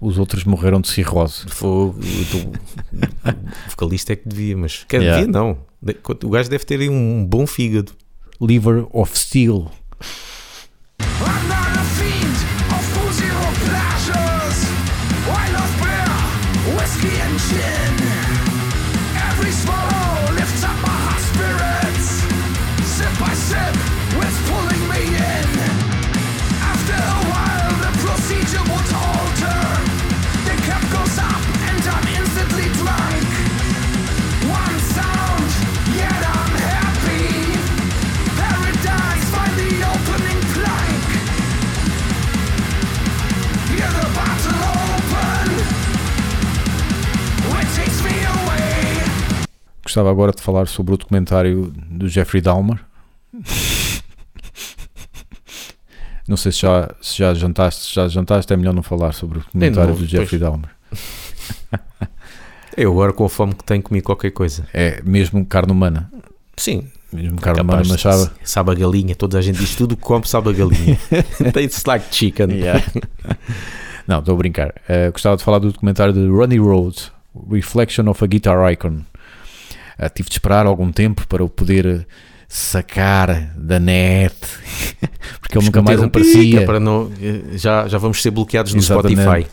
Os 0.00 0.18
outros 0.18 0.44
morreram 0.44 0.80
de 0.80 0.88
cirrose. 0.88 1.44
Fogo, 1.48 2.00
o, 2.00 2.38
o 2.48 3.70
vocalista 3.70 4.12
é 4.14 4.16
que 4.16 4.28
devia, 4.28 4.56
mas 4.56 4.84
quer 4.88 5.00
Yeah. 5.02 5.24
devia 5.24 5.32
não. 5.40 5.58
O 6.24 6.28
gajo 6.30 6.50
deve 6.50 6.64
ter 6.64 6.90
um 6.90 7.24
bom 7.24 7.46
fígado. 7.46 7.92
Liver 8.40 8.86
of 8.94 9.14
Steel. 9.16 9.70
Gostava 49.90 50.08
agora 50.08 50.30
de 50.30 50.40
falar 50.40 50.68
sobre 50.68 50.94
o 50.94 50.96
documentário 50.96 51.72
do 51.90 52.08
Jeffrey 52.08 52.40
Dahmer. 52.40 52.78
Não 56.28 56.36
sei 56.36 56.52
se 56.52 56.60
já, 56.60 56.94
se 57.02 57.18
já 57.18 57.34
jantaste, 57.34 57.86
se 57.86 57.94
já 57.96 58.06
jantaste, 58.06 58.52
é 58.52 58.56
melhor 58.56 58.72
não 58.72 58.84
falar 58.84 59.12
sobre 59.12 59.38
o 59.38 59.40
documentário 59.40 59.90
não, 59.90 60.00
do 60.00 60.06
Jeffrey 60.06 60.38
pois. 60.38 60.40
Dahmer. 60.40 60.70
Eu 62.76 62.92
agora 62.92 63.12
com 63.12 63.24
a 63.24 63.28
fome 63.28 63.52
que 63.52 63.64
tenho 63.64 63.82
comi 63.82 64.00
qualquer 64.00 64.30
coisa. 64.30 64.64
É 64.72 65.02
mesmo 65.02 65.44
carne 65.44 65.72
humana. 65.72 66.08
Sim. 66.56 66.86
Mesmo 67.12 67.40
carne 67.40 67.62
humana, 67.62 67.82
mas 67.84 68.00
sabe. 68.00 68.30
Sabe 68.44 68.70
a 68.70 68.74
galinha, 68.74 69.16
toda 69.16 69.38
a 69.38 69.42
gente 69.42 69.58
diz 69.58 69.74
tudo 69.74 69.96
que 69.96 70.02
come 70.02 70.24
sabe 70.24 70.50
a 70.50 70.52
galinha. 70.52 70.96
Tastes 71.52 71.84
like 71.84 72.14
chicken. 72.14 72.46
Não, 74.06 74.20
estou 74.20 74.34
a 74.34 74.38
brincar. 74.38 74.72
Eh, 74.88 75.10
gostava 75.10 75.36
de 75.36 75.42
falar 75.42 75.58
do 75.58 75.72
documentário 75.72 76.14
de 76.14 76.28
Ronnie 76.28 76.60
Rhodes, 76.60 77.10
Reflection 77.50 78.08
of 78.08 78.22
a 78.22 78.26
Guitar 78.28 78.72
Icon. 78.72 79.02
Eh, 80.00 80.08
tive 80.08 80.30
de 80.30 80.36
esperar 80.36 80.64
algum 80.64 80.90
tempo 80.90 81.28
para 81.28 81.44
o 81.44 81.48
poder 81.48 82.06
sacar 82.48 83.52
da 83.54 83.78
net, 83.78 84.34
porque 85.38 85.58
ele 85.58 85.66
nunca 85.66 85.82
mais 85.82 86.00
um 86.00 86.04
aparecia. 86.04 86.64
Para 86.64 86.80
não, 86.80 87.12
já, 87.52 87.86
já 87.86 87.98
vamos 87.98 88.22
ser 88.22 88.30
bloqueados 88.30 88.72
no 88.72 88.80
Exatamente. 88.80 89.20
Spotify. 89.20 89.50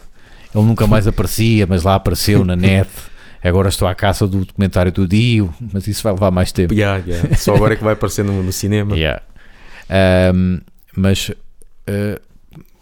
Ele 0.55 0.65
nunca 0.65 0.87
mais 0.87 1.05
aparecia, 1.05 1.67
mas 1.67 1.83
lá 1.83 1.95
apareceu 1.95 2.45
na 2.45 2.55
net. 2.57 2.89
Agora 3.43 3.67
estou 3.67 3.87
à 3.87 3.93
caça 3.93 4.25
do 4.25 4.45
documentário 4.45 4.91
do 4.91 5.05
Dio, 5.05 5.53
mas 5.73 5.85
isso 5.85 6.01
vai 6.01 6.13
levar 6.13 6.31
mais 6.31 6.53
tempo. 6.53 6.73
Yeah, 6.73 7.03
yeah. 7.05 7.35
Só 7.35 7.53
agora 7.53 7.73
é 7.73 7.77
que 7.77 7.83
vai 7.83 7.93
aparecer 7.93 8.23
no, 8.23 8.41
no 8.41 8.51
cinema. 8.51 8.95
Yeah. 8.97 9.21
Ahm, 9.89 10.61
mas 10.95 11.31
eh, 11.85 12.19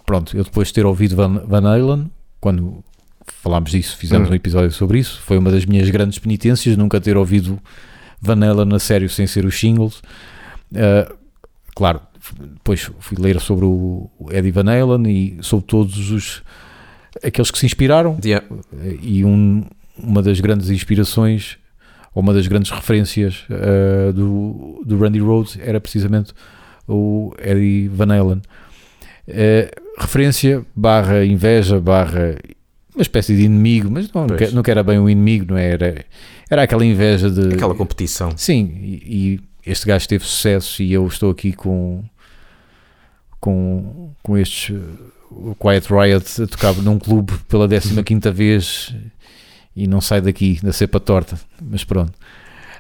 pronto, 0.06 0.38
eu 0.38 0.44
depois 0.44 0.68
de 0.68 0.76
ter 0.76 0.86
ouvido 0.86 1.16
Van, 1.16 1.44
Van 1.46 1.66
Halen, 1.68 2.12
quando 2.40 2.84
falámos 3.28 3.72
disso, 3.72 3.98
fizemos 3.98 4.30
Hum. 4.30 4.32
um 4.32 4.36
episódio 4.36 4.72
sobre 4.72 5.00
isso, 5.00 5.22
foi 5.22 5.38
uma 5.38 5.52
das 5.52 5.66
minhas 5.66 5.90
grandes 5.90 6.20
penitências, 6.20 6.76
nunca 6.78 7.00
ter 7.02 7.16
ouvido 7.18 7.60
Van 8.22 8.44
Halen 8.46 8.74
a 8.76 8.80
sério 8.80 9.10
sem 9.10 9.28
ser 9.28 9.46
os 9.46 9.60
singles. 9.60 10.02
Ah, 10.76 11.12
claro, 11.76 12.02
depois 12.54 12.90
fui 13.00 13.18
ler 13.20 13.40
sobre 13.40 13.66
o 13.66 14.10
o 14.18 14.32
Eddie 14.32 14.52
Van 14.52 14.64
Halen 14.72 15.08
e 15.10 15.38
sobre 15.42 15.66
todos 15.68 16.10
os 16.12 16.42
aqueles 17.24 17.52
que 17.52 17.58
se 17.60 17.66
inspiraram 17.66 18.18
Yeah. 18.24 18.46
e 19.02 19.24
um- 19.24 19.64
uma 19.98 20.22
das 20.22 20.40
grandes 20.40 20.70
inspirações 20.70 21.58
ou 22.14 22.22
uma 22.24 22.34
das 22.34 22.48
grandes 22.48 22.72
referências 22.72 23.46
uh, 23.50 24.12
do, 24.12 24.82
do 24.86 24.98
Randy 24.98 25.20
Rhodes 25.20 25.58
era 25.62 25.80
precisamente 25.80 26.34
o 26.88 27.34
Eddie 27.40 27.88
Van 27.90 28.12
Halen. 28.14 28.42
Uh, 29.28 30.02
referência 30.02 30.66
barra 30.76 31.24
inveja 31.26 31.80
barra 31.80 32.36
uma 32.96 33.02
espécie 33.02 33.36
de 33.36 33.44
inimigo, 33.44 33.90
mas 33.92 34.12
não, 34.12 34.28
Pois. 34.28 34.64
que 34.64 34.72
era 34.72 34.84
bem 34.84 34.98
um 35.00 35.10
inimigo, 35.10 35.52
não 35.52 35.58
é? 35.58 35.72
era? 35.72 36.06
Era 36.50 36.64
aquela 36.64 36.86
inveja 36.86 37.30
de 37.30 37.54
Aquela 37.54 37.76
competição. 37.76 38.32
Sim, 38.38 38.78
e, 38.82 39.40
e 39.66 39.70
este 39.70 39.86
gajo 39.86 40.08
teve 40.08 40.24
sucesso 40.24 40.82
e 40.82 40.94
eu 40.94 41.06
estou 41.08 41.32
aqui 41.32 41.54
com 41.54 42.04
com, 43.40 44.12
com 44.24 44.38
estes 44.38 44.76
o 45.30 45.56
Quiet 45.56 45.88
Riot 45.90 46.42
a 46.44 46.48
tocar 46.48 46.74
num 46.76 46.98
clube 46.98 47.34
pela 47.48 47.68
15 47.68 48.04
vez 48.32 48.96
e 49.76 49.88
não 49.88 50.00
sai 50.02 50.22
daqui 50.22 50.60
da 50.64 50.72
cepa 50.72 51.00
torta, 51.00 51.38
mas 51.62 51.84
pronto. 51.84 52.14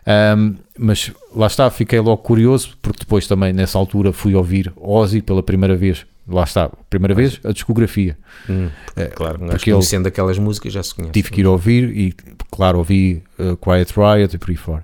Ahm, 0.08 0.56
mas 0.78 1.12
lá 1.36 1.48
está, 1.48 1.70
fiquei 1.70 2.00
logo 2.00 2.18
curioso 2.18 2.78
porque 2.82 3.00
depois 3.00 3.28
também 3.28 3.52
nessa 3.52 3.78
altura 3.78 4.14
fui 4.14 4.36
ouvir 4.36 4.72
Ozzy 4.78 5.22
pela 5.22 5.44
primeira 5.44 5.76
vez. 5.76 6.06
Lá 6.28 6.44
está, 6.44 6.70
primeira 6.90 7.14
vez 7.14 7.40
a 7.44 7.52
discografia. 7.52 8.18
Hum, 8.50 8.70
É, 8.96 9.06
claro, 9.06 9.36
um 9.38 9.48
gajo 9.48 9.52
porque 9.58 9.70
ele- 9.70 9.76
conhecendo 9.78 10.08
aquelas 10.08 10.40
músicas 10.40 10.74
já 10.74 10.82
se 10.82 10.94
conhece. 10.96 11.14
Tive 11.14 11.30
que 11.30 11.42
ir 11.42 11.46
ouvir 11.48 11.96
e, 11.96 12.14
claro, 12.52 12.80
ouvi 12.80 13.22
uh, 13.38 13.56
Quiet 13.58 13.94
Riot 13.96 14.36
e 14.36 14.40
por 14.40 14.50
aí 14.50 14.56
fora. 14.56 14.84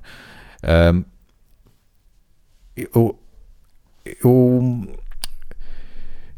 Um, 0.93 1.03
eu, 2.77 3.19
eu, 4.23 4.87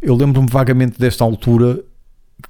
eu 0.01 0.15
lembro-me 0.15 0.47
vagamente 0.49 0.99
desta 0.99 1.23
altura, 1.23 1.83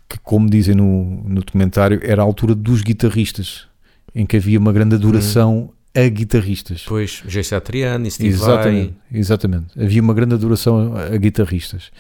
que, 0.10 0.20
como 0.20 0.50
dizem 0.50 0.76
no, 0.76 1.06
no 1.28 1.42
documentário, 1.42 2.00
era 2.04 2.22
a 2.22 2.26
altura 2.26 2.56
dos 2.56 2.82
guitarristas, 2.82 3.68
em 4.14 4.26
que 4.26 4.38
havia 4.38 4.60
uma 4.60 4.72
grande 4.72 4.96
adoração 4.96 5.72
a 5.96 6.08
guitarristas. 6.08 6.82
Depois, 6.84 7.24
Jay 7.28 7.44
Satriani, 7.44 8.10
Steve 8.10 8.30
Exatamente, 8.30 8.94
exatamente. 9.12 9.80
Havia 9.80 10.02
uma 10.02 10.14
grande 10.14 10.34
adoração 10.34 10.96
a 10.96 11.16
guitarristas. 11.18 11.92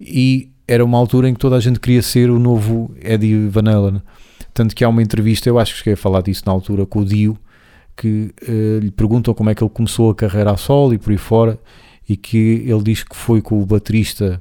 E 0.00 0.50
era 0.66 0.84
uma 0.84 0.98
altura 0.98 1.28
em 1.28 1.34
que 1.34 1.40
toda 1.40 1.56
a 1.56 1.60
gente 1.60 1.80
queria 1.80 2.02
ser 2.02 2.30
o 2.30 2.38
novo 2.38 2.94
Eddie 3.00 3.48
Van 3.48 3.68
Halen. 3.70 4.02
Tanto 4.52 4.74
que 4.74 4.84
há 4.84 4.88
uma 4.88 5.02
entrevista, 5.02 5.48
eu 5.48 5.58
acho 5.58 5.72
que 5.72 5.78
cheguei 5.78 5.94
a 5.94 5.96
falar 5.96 6.20
disso 6.22 6.42
na 6.46 6.52
altura, 6.52 6.84
com 6.84 7.00
o 7.00 7.04
Dio, 7.04 7.38
que 7.96 8.32
eh, 8.46 8.80
lhe 8.80 8.90
perguntam 8.90 9.32
como 9.34 9.50
é 9.50 9.54
que 9.54 9.62
ele 9.62 9.70
começou 9.70 10.10
a 10.10 10.14
carreira 10.14 10.50
a 10.52 10.56
solo 10.56 10.94
e 10.94 10.98
por 10.98 11.10
aí 11.10 11.16
fora, 11.16 11.58
e 12.08 12.16
que 12.16 12.64
ele 12.66 12.82
diz 12.82 13.02
que 13.02 13.16
foi 13.16 13.40
com 13.40 13.60
o 13.62 13.66
baterista 13.66 14.40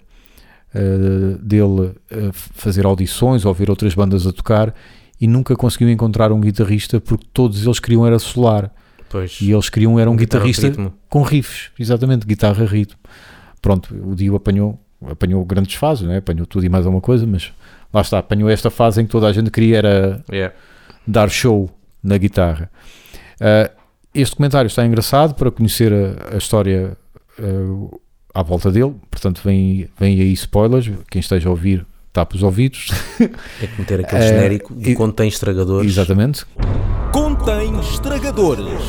eh, 0.73 1.37
dele 1.41 1.93
a 2.11 2.31
fazer 2.33 2.85
audições 2.85 3.45
ou 3.45 3.53
ver 3.53 3.69
outras 3.69 3.93
bandas 3.93 4.27
a 4.27 4.33
tocar 4.33 4.73
e 5.19 5.27
nunca 5.27 5.55
conseguiu 5.55 5.89
encontrar 5.89 6.31
um 6.31 6.39
guitarrista 6.39 6.99
porque 6.99 7.25
todos 7.33 7.63
eles 7.65 7.79
queriam 7.79 8.05
era 8.05 8.19
solar 8.19 8.71
Pois, 9.09 9.39
e 9.41 9.51
eles 9.51 9.69
queriam 9.69 9.97
era 9.99 10.09
um 10.11 10.15
de 10.15 10.25
guitarrista 10.25 10.67
ritmo. 10.67 10.93
com 11.09 11.21
riffs, 11.21 11.71
exatamente, 11.79 12.25
guitarra 12.27 12.65
ritmo. 12.65 12.99
Pronto, 13.61 13.95
o 13.95 14.13
Dio 14.15 14.35
apanhou, 14.35 14.79
apanhou 15.05 15.43
grandes 15.45 15.75
fases, 15.75 16.07
né? 16.07 16.17
apanhou 16.17 16.45
tudo 16.45 16.65
e 16.65 16.69
mais 16.69 16.85
alguma 16.85 17.01
coisa, 17.01 17.25
mas 17.27 17.51
lá 17.93 18.01
está, 18.01 18.19
apanhou 18.19 18.49
esta 18.49 18.69
fase 18.69 19.01
em 19.01 19.05
que 19.05 19.11
toda 19.11 19.27
a 19.27 19.33
gente 19.33 19.51
queria 19.51 19.77
era 19.77 20.23
Yeah. 20.31 20.53
dar 21.05 21.29
show 21.29 21.69
na 22.03 22.17
guitarra. 22.17 22.69
Ah, 23.39 23.69
este 24.13 24.31
documentário 24.31 24.67
está 24.67 24.85
engraçado 24.85 25.35
para 25.35 25.51
conhecer 25.51 25.91
a, 25.93 26.35
a 26.35 26.37
história 26.37 26.97
ah, 27.39 27.97
à 28.33 28.43
volta 28.43 28.71
dele, 28.71 28.95
portanto 29.11 29.41
vem, 29.43 29.87
vem 29.99 30.19
aí 30.19 30.33
spoilers, 30.33 30.89
quem 31.09 31.19
esteja 31.19 31.47
a 31.49 31.51
ouvir 31.51 31.85
tapa 32.13 32.35
os 32.35 32.41
ouvidos. 32.43 32.87
É 33.61 33.67
que 33.67 33.79
meter 33.79 33.99
aquele 33.99 34.21
genérico 34.23 34.73
de 34.73 34.91
e- 34.91 34.95
contém 34.95 35.27
estragadores. 35.27 35.91
Exatamente. 35.91 36.45
Contém 37.11 37.79
estragadores. 37.79 38.81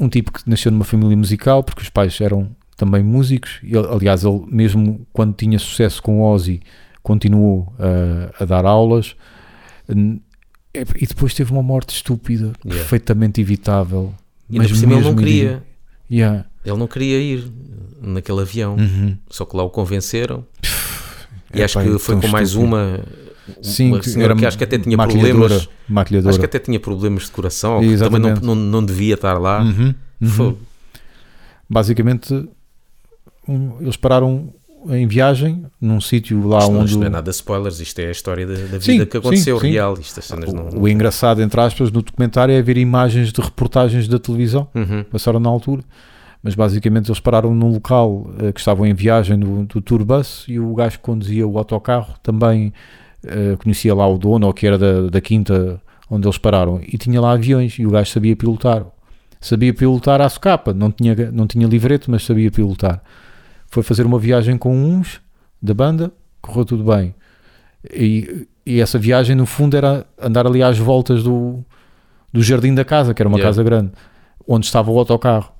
Um 0.00 0.08
tipo 0.08 0.32
que 0.32 0.48
nasceu 0.48 0.72
numa 0.72 0.84
família 0.84 1.16
musical, 1.16 1.62
porque 1.62 1.82
os 1.82 1.90
pais 1.90 2.20
eram 2.20 2.48
também 2.76 3.02
músicos, 3.04 3.60
e, 3.62 3.76
aliás, 3.76 4.24
ele 4.24 4.42
mesmo 4.48 5.06
quando 5.12 5.34
tinha 5.34 5.58
sucesso 5.58 6.02
com 6.02 6.22
Ozzy, 6.22 6.60
continuou 7.02 7.72
a, 7.78 8.42
a 8.42 8.46
dar 8.46 8.64
aulas, 8.64 9.14
e 9.88 11.06
depois 11.06 11.34
teve 11.34 11.52
uma 11.52 11.62
morte 11.62 11.94
estúpida, 11.94 12.52
Yeah. 12.64 12.78
perfeitamente 12.80 13.40
evitável. 13.40 14.14
E 14.48 14.56
por 14.58 14.68
cima 14.68 14.92
ele 14.94 15.02
não 15.02 15.12
mesmo 15.12 15.16
queria. 15.18 15.62
Yeah. 16.10 16.44
Ele 16.64 16.76
não 16.76 16.86
queria 16.86 17.18
ir 17.20 17.50
naquele 18.00 18.40
avião. 18.40 18.76
Uhum. 18.76 19.16
Só 19.28 19.44
que 19.44 19.56
lá 19.56 19.62
o 19.62 19.70
convenceram. 19.70 20.44
E 21.54 21.60
É, 21.60 21.64
acho 21.64 21.80
que 21.80 21.98
foi 21.98 22.20
com 22.20 22.28
mais 22.28 22.48
estúpido. 22.50 22.68
uma. 22.74 23.00
Sim, 23.62 23.92
uma 23.92 24.02
senhora 24.02 24.34
que 24.36 24.46
acho 24.46 24.58
que 24.58 24.64
até 24.64 24.78
tinha 24.78 24.96
problemas. 24.96 25.68
maquilhadora. 25.88 26.30
Acho 26.30 26.38
que 26.38 26.44
até 26.46 26.58
tinha 26.58 26.78
problemas 26.80 27.24
de 27.24 27.30
coração. 27.30 27.76
ou 27.76 27.80
que 27.82 27.96
também 27.96 28.20
não, 28.20 28.34
não, 28.36 28.54
não 28.54 28.84
devia 28.84 29.14
estar 29.14 29.38
lá. 29.38 29.62
Uhum, 29.62 29.94
uhum. 30.20 30.56
Basicamente, 31.68 32.48
um, 33.48 33.76
eles 33.80 33.96
pararam 33.96 34.52
em 34.88 35.06
viagem 35.06 35.64
num 35.80 36.00
sítio 36.00 36.46
lá 36.48 36.58
Isto, 36.58 36.70
onde 36.72 36.84
isto 36.86 36.98
não 36.98 37.04
é 37.06 37.08
o- 37.08 37.12
nada 37.12 37.30
spoilers, 37.30 37.80
isto 37.80 37.98
é 38.00 38.06
a 38.08 38.10
história 38.10 38.46
da, 38.46 38.54
da 38.54 38.80
Sim, 38.80 38.92
vida 38.92 39.06
que 39.06 39.16
aconteceu, 39.18 39.58
sim, 39.60 39.66
sim. 39.66 39.72
real. 39.72 39.96
Cenas 39.96 40.52
não. 40.52 40.68
O, 40.70 40.82
o 40.82 40.88
engraçado, 40.88 41.42
entre 41.42 41.60
aspas, 41.60 41.90
no 41.92 42.02
documentário 42.02 42.54
é 42.54 42.62
ver 42.62 42.76
imagens 42.78 43.32
de 43.32 43.40
reportagens 43.40 44.08
da 44.08 44.18
televisão, 44.18 44.66
Uhum. 44.74 45.04
passaram 45.04 45.38
na 45.38 45.50
altura, 45.50 45.82
mas 46.42 46.54
basicamente 46.54 47.08
eles 47.08 47.20
pararam 47.20 47.54
num 47.54 47.70
local 47.70 48.30
eh, 48.40 48.52
que 48.52 48.58
estavam 48.58 48.86
em 48.86 48.94
viagem 48.94 49.38
do, 49.38 49.64
do 49.66 49.80
tour 49.82 50.02
bus 50.04 50.44
e 50.48 50.58
o 50.58 50.74
gajo 50.74 50.96
que 50.96 51.04
conduzia 51.04 51.46
o 51.46 51.58
autocarro 51.58 52.14
também 52.22 52.72
eh, 53.24 53.56
conhecia 53.62 53.94
lá 53.94 54.06
o 54.06 54.18
dono, 54.18 54.46
ou 54.46 54.52
que 54.52 54.66
era 54.66 54.78
da, 54.78 55.08
da 55.08 55.20
quinta 55.20 55.80
onde 56.10 56.26
eles 56.26 56.38
pararam, 56.38 56.80
e 56.82 56.98
tinha 56.98 57.20
lá 57.20 57.32
aviões 57.32 57.78
e 57.78 57.86
o 57.86 57.90
gajo 57.90 58.10
sabia 58.10 58.34
pilotar. 58.34 58.84
Sabia 59.40 59.72
pilotar 59.72 60.20
à 60.20 60.28
socapa, 60.28 60.74
não 60.74 60.90
tinha, 60.90 61.14
não 61.30 61.46
tinha 61.46 61.66
livreto, 61.66 62.10
mas 62.10 62.24
sabia 62.24 62.50
pilotar. 62.50 63.02
Foi 63.68 63.82
fazer 63.82 64.04
uma 64.04 64.18
viagem 64.18 64.58
com 64.58 64.76
uns 64.76 65.20
da 65.62 65.72
banda, 65.72 66.12
correu 66.42 66.64
tudo 66.64 66.84
bem. 66.84 67.14
E, 67.90 68.46
e 68.66 68.80
essa 68.80 68.98
viagem, 68.98 69.34
no 69.34 69.46
fundo, 69.46 69.76
era 69.76 70.04
andar 70.20 70.46
ali 70.46 70.62
às 70.62 70.78
voltas 70.78 71.22
do, 71.22 71.64
do 72.32 72.42
jardim 72.42 72.74
da 72.74 72.84
casa, 72.84 73.14
que 73.14 73.22
era 73.22 73.28
uma 73.28 73.38
Yeah. 73.38 73.48
casa 73.48 73.62
grande, 73.62 73.92
onde 74.46 74.66
estava 74.66 74.90
o 74.90 74.98
autocarro. 74.98 75.52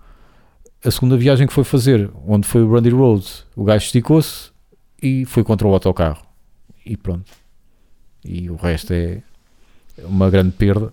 A 0.85 0.91
segunda 0.91 1.17
viagem 1.17 1.47
que 1.47 1.53
foi 1.53 1.65
fazer, 1.65 2.11
onde 2.27 2.47
foi 2.47 2.63
o 2.63 2.73
Randy 2.73 2.91
Rhodes, 2.91 3.45
o 3.55 3.65
gajo 3.65 3.85
esticou-se 3.85 4.51
e 5.03 5.25
foi 5.25 5.45
contra 5.45 5.67
o 5.67 5.73
autocarro. 5.73 6.23
E 6.85 6.97
pronto. 6.97 7.31
E 8.25 8.51
o 8.51 8.57
resto 8.57 8.93
é 8.93 9.23
uma 10.05 10.31
grande 10.31 10.53
perda. 10.53 10.93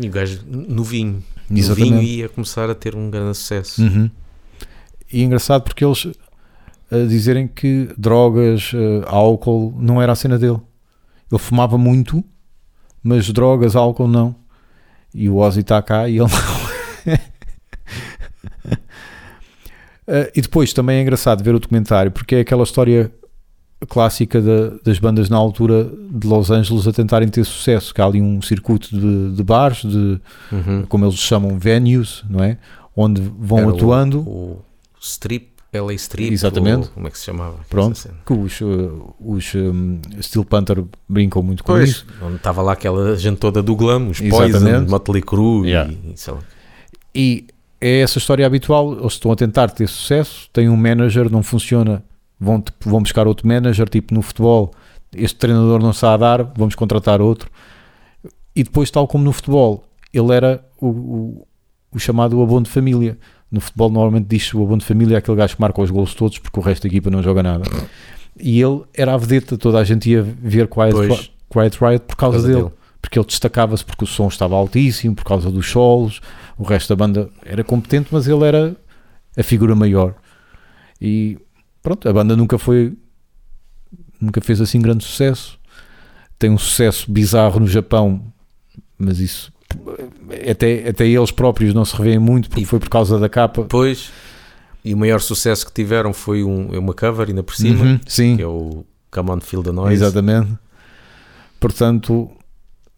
E 0.00 0.08
o 0.08 0.10
gajo 0.10 0.42
novinho. 0.46 1.22
Exatamente. 1.50 1.90
Novinho 1.90 2.02
ia 2.02 2.28
começar 2.28 2.70
a 2.70 2.74
ter 2.74 2.94
um 2.94 3.10
grande 3.10 3.36
sucesso. 3.36 3.82
Uhum. 3.82 4.10
E 5.12 5.20
é 5.20 5.24
engraçado 5.24 5.62
porque 5.62 5.84
eles 5.84 6.06
a 6.92 7.06
dizerem 7.06 7.48
que 7.48 7.88
drogas, 7.96 8.72
eh, 8.74 9.02
álcool 9.06 9.74
não 9.78 10.00
era 10.00 10.12
a 10.12 10.14
cena 10.14 10.38
dele. 10.38 10.60
Ele 11.30 11.38
fumava 11.38 11.78
muito, 11.78 12.22
mas 13.02 13.30
drogas, 13.30 13.74
álcool 13.74 14.06
não. 14.06 14.36
E 15.14 15.26
o 15.28 15.36
Ozzy 15.36 15.60
está 15.60 15.80
cá 15.80 16.06
e 16.06 16.18
ele 16.18 16.28
não. 16.30 16.62
Uh, 20.06 20.28
e 20.36 20.42
depois 20.42 20.74
também 20.74 20.98
é 20.98 21.02
engraçado 21.02 21.42
ver 21.42 21.54
o 21.54 21.58
documentário 21.58 22.12
porque 22.12 22.36
é 22.36 22.40
aquela 22.40 22.62
história 22.62 23.10
clássica 23.88 24.40
da- 24.40 24.70
das 24.84 24.98
bandas 24.98 25.28
na 25.28 25.36
altura 25.36 25.90
de 26.10 26.26
Los 26.26 26.50
Angeles 26.50 26.86
a 26.86 26.92
tentarem 26.92 27.28
ter 27.28 27.44
sucesso, 27.44 27.92
que 27.94 28.00
há 28.00 28.06
ali 28.06 28.20
um 28.20 28.40
circuito 28.42 28.88
de, 28.98 29.32
de 29.36 29.42
bares, 29.42 29.82
de, 29.82 30.20
Uhum. 30.52 30.84
como 30.88 31.04
eles 31.04 31.16
chamam, 31.16 31.58
venues, 31.58 32.22
não 32.28 32.42
é? 32.42 32.58
Onde 32.96 33.20
vão 33.38 33.58
Era 33.58 33.68
o- 33.68 33.74
atuando. 33.74 34.20
O, 34.20 34.60
Strip, 35.00 35.48
LA 35.72 35.94
Strip. 35.94 36.32
Exatamente. 36.32 36.88
como 36.90 37.08
é 37.08 37.10
que 37.10 37.18
se 37.18 37.24
chamava? 37.24 37.56
Pronto. 37.70 37.98
Que 38.26 38.32
os, 38.34 38.60
uh, 38.60 39.14
os 39.18 39.54
um, 39.54 39.98
Steel 40.20 40.44
Panther 40.44 40.84
brincam 41.08 41.42
muito 41.42 41.64
com 41.64 41.72
Pois, 41.72 41.88
isso. 41.90 42.06
onde 42.22 42.36
estava 42.36 42.60
lá 42.62 42.72
aquela 42.72 43.16
gente 43.16 43.38
toda 43.38 43.62
do 43.62 43.74
glam, 43.74 44.08
os. 44.10 44.20
Poison, 44.20 44.84
Motley 44.88 45.22
Crue 45.22 45.68
Yeah. 45.68 45.90
e, 45.90 46.12
e 46.12 46.16
sei 46.16 46.34
lá. 46.34 46.40
E 47.14 47.46
é 47.80 48.00
essa 48.00 48.18
história 48.18 48.46
habitual. 48.46 48.92
Eles 49.00 49.14
estão 49.14 49.32
a 49.32 49.36
tentar 49.36 49.70
ter 49.70 49.88
sucesso, 49.88 50.48
têm 50.52 50.68
um 50.68 50.76
manager, 50.76 51.30
não 51.32 51.42
funciona, 51.42 52.02
vão, 52.42 52.62
vão 52.84 53.00
buscar 53.02 53.26
outro 53.26 53.46
manager, 53.46 53.88
tipo 53.88 54.12
no 54.12 54.20
futebol. 54.20 54.72
Este 55.14 55.36
treinador 55.38 55.80
não 55.80 55.92
a 56.08 56.16
dar, 56.16 56.42
vamos 56.56 56.74
contratar 56.74 57.20
outro. 57.20 57.50
E 58.54 58.62
depois, 58.64 58.90
tal 58.90 59.06
como 59.06 59.24
no 59.24 59.32
futebol, 59.32 59.84
ele 60.12 60.32
era 60.34 60.64
o, 60.80 60.88
o, 60.88 61.46
o 61.94 61.98
chamado 61.98 62.42
abono 62.42 62.64
de 62.64 62.70
família. 62.70 63.16
No 63.50 63.60
futebol, 63.60 63.90
normalmente 63.90 64.26
diz 64.26 64.52
o 64.54 64.62
abono 64.62 64.78
de 64.78 64.84
família 64.86 65.16
é 65.16 65.18
aquele 65.18 65.36
gajo 65.36 65.54
que 65.54 65.60
marca 65.60 65.80
os 65.80 65.90
gols 65.90 66.14
todos 66.14 66.38
porque 66.38 66.58
o 66.58 66.62
resto 66.62 66.82
da 66.82 66.88
equipa 66.88 67.10
não 67.10 67.22
joga 67.22 67.42
nada. 67.42 67.64
E 68.40 68.60
ele 68.60 68.82
era 68.94 69.14
a 69.14 69.16
vedeta, 69.16 69.56
toda 69.58 69.78
a 69.78 69.84
gente 69.84 70.10
ia 70.10 70.22
ver 70.22 70.66
Quiet, 70.68 70.92
Pois. 70.92 71.30
Quiet 71.50 71.78
Riot 71.78 72.04
por 72.06 72.16
causa, 72.16 72.38
Por 72.38 72.42
causa 72.42 72.46
dele 72.48 72.62
dele. 72.62 72.74
porque 73.00 73.18
ele 73.18 73.26
destacava-se 73.26 73.84
porque 73.84 74.04
o 74.04 74.06
som 74.06 74.26
estava 74.28 74.56
altíssimo, 74.56 75.14
por 75.14 75.24
causa 75.24 75.50
dos 75.50 75.70
solos, 75.70 76.20
o 76.58 76.62
resto 76.64 76.88
da 76.88 76.96
banda 76.96 77.28
era 77.44 77.62
competente, 77.62 78.08
mas 78.10 78.26
ele 78.26 78.44
era 78.44 78.74
a 79.36 79.42
figura 79.42 79.74
maior. 79.74 80.14
E 81.00 81.36
pronto, 81.82 82.08
a 82.08 82.12
banda 82.12 82.36
nunca 82.36 82.58
foi, 82.58 82.96
nunca 84.20 84.40
fez 84.40 84.60
assim 84.60 84.80
grande 84.80 85.04
sucesso. 85.04 85.58
Tem 86.38 86.50
um 86.50 86.58
sucesso 86.58 87.10
bizarro 87.10 87.60
no 87.60 87.66
Japão, 87.66 88.32
mas 88.98 89.18
isso 89.20 89.52
até, 90.50 90.88
até 90.88 91.06
eles 91.06 91.30
próprios 91.30 91.72
não 91.72 91.84
se 91.84 91.96
revêem 91.96 92.18
muito 92.18 92.48
porque 92.48 92.62
E- 92.62 92.66
foi 92.66 92.78
por 92.78 92.88
causa 92.88 93.18
da 93.18 93.28
capa. 93.28 93.62
Depois, 93.62 94.10
e 94.84 94.92
o 94.92 94.96
maior 94.98 95.20
sucesso 95.20 95.64
que 95.66 95.72
tiveram 95.72 96.12
foi 96.12 96.42
um, 96.44 96.74
é 96.74 96.78
uma 96.78 96.92
cover 96.94 97.28
ainda 97.28 97.42
por 97.42 97.54
cima, 97.54 97.84
Uhum, 97.84 98.00
sim, 98.06 98.36
que 98.36 98.42
é 98.42 98.46
o 98.46 98.84
Come 99.10 99.30
On 99.30 99.40
Feel 99.40 99.62
the 99.62 99.72
Noise. 99.72 99.94
Exatamente. 100.02 100.52
Portanto, 101.60 102.30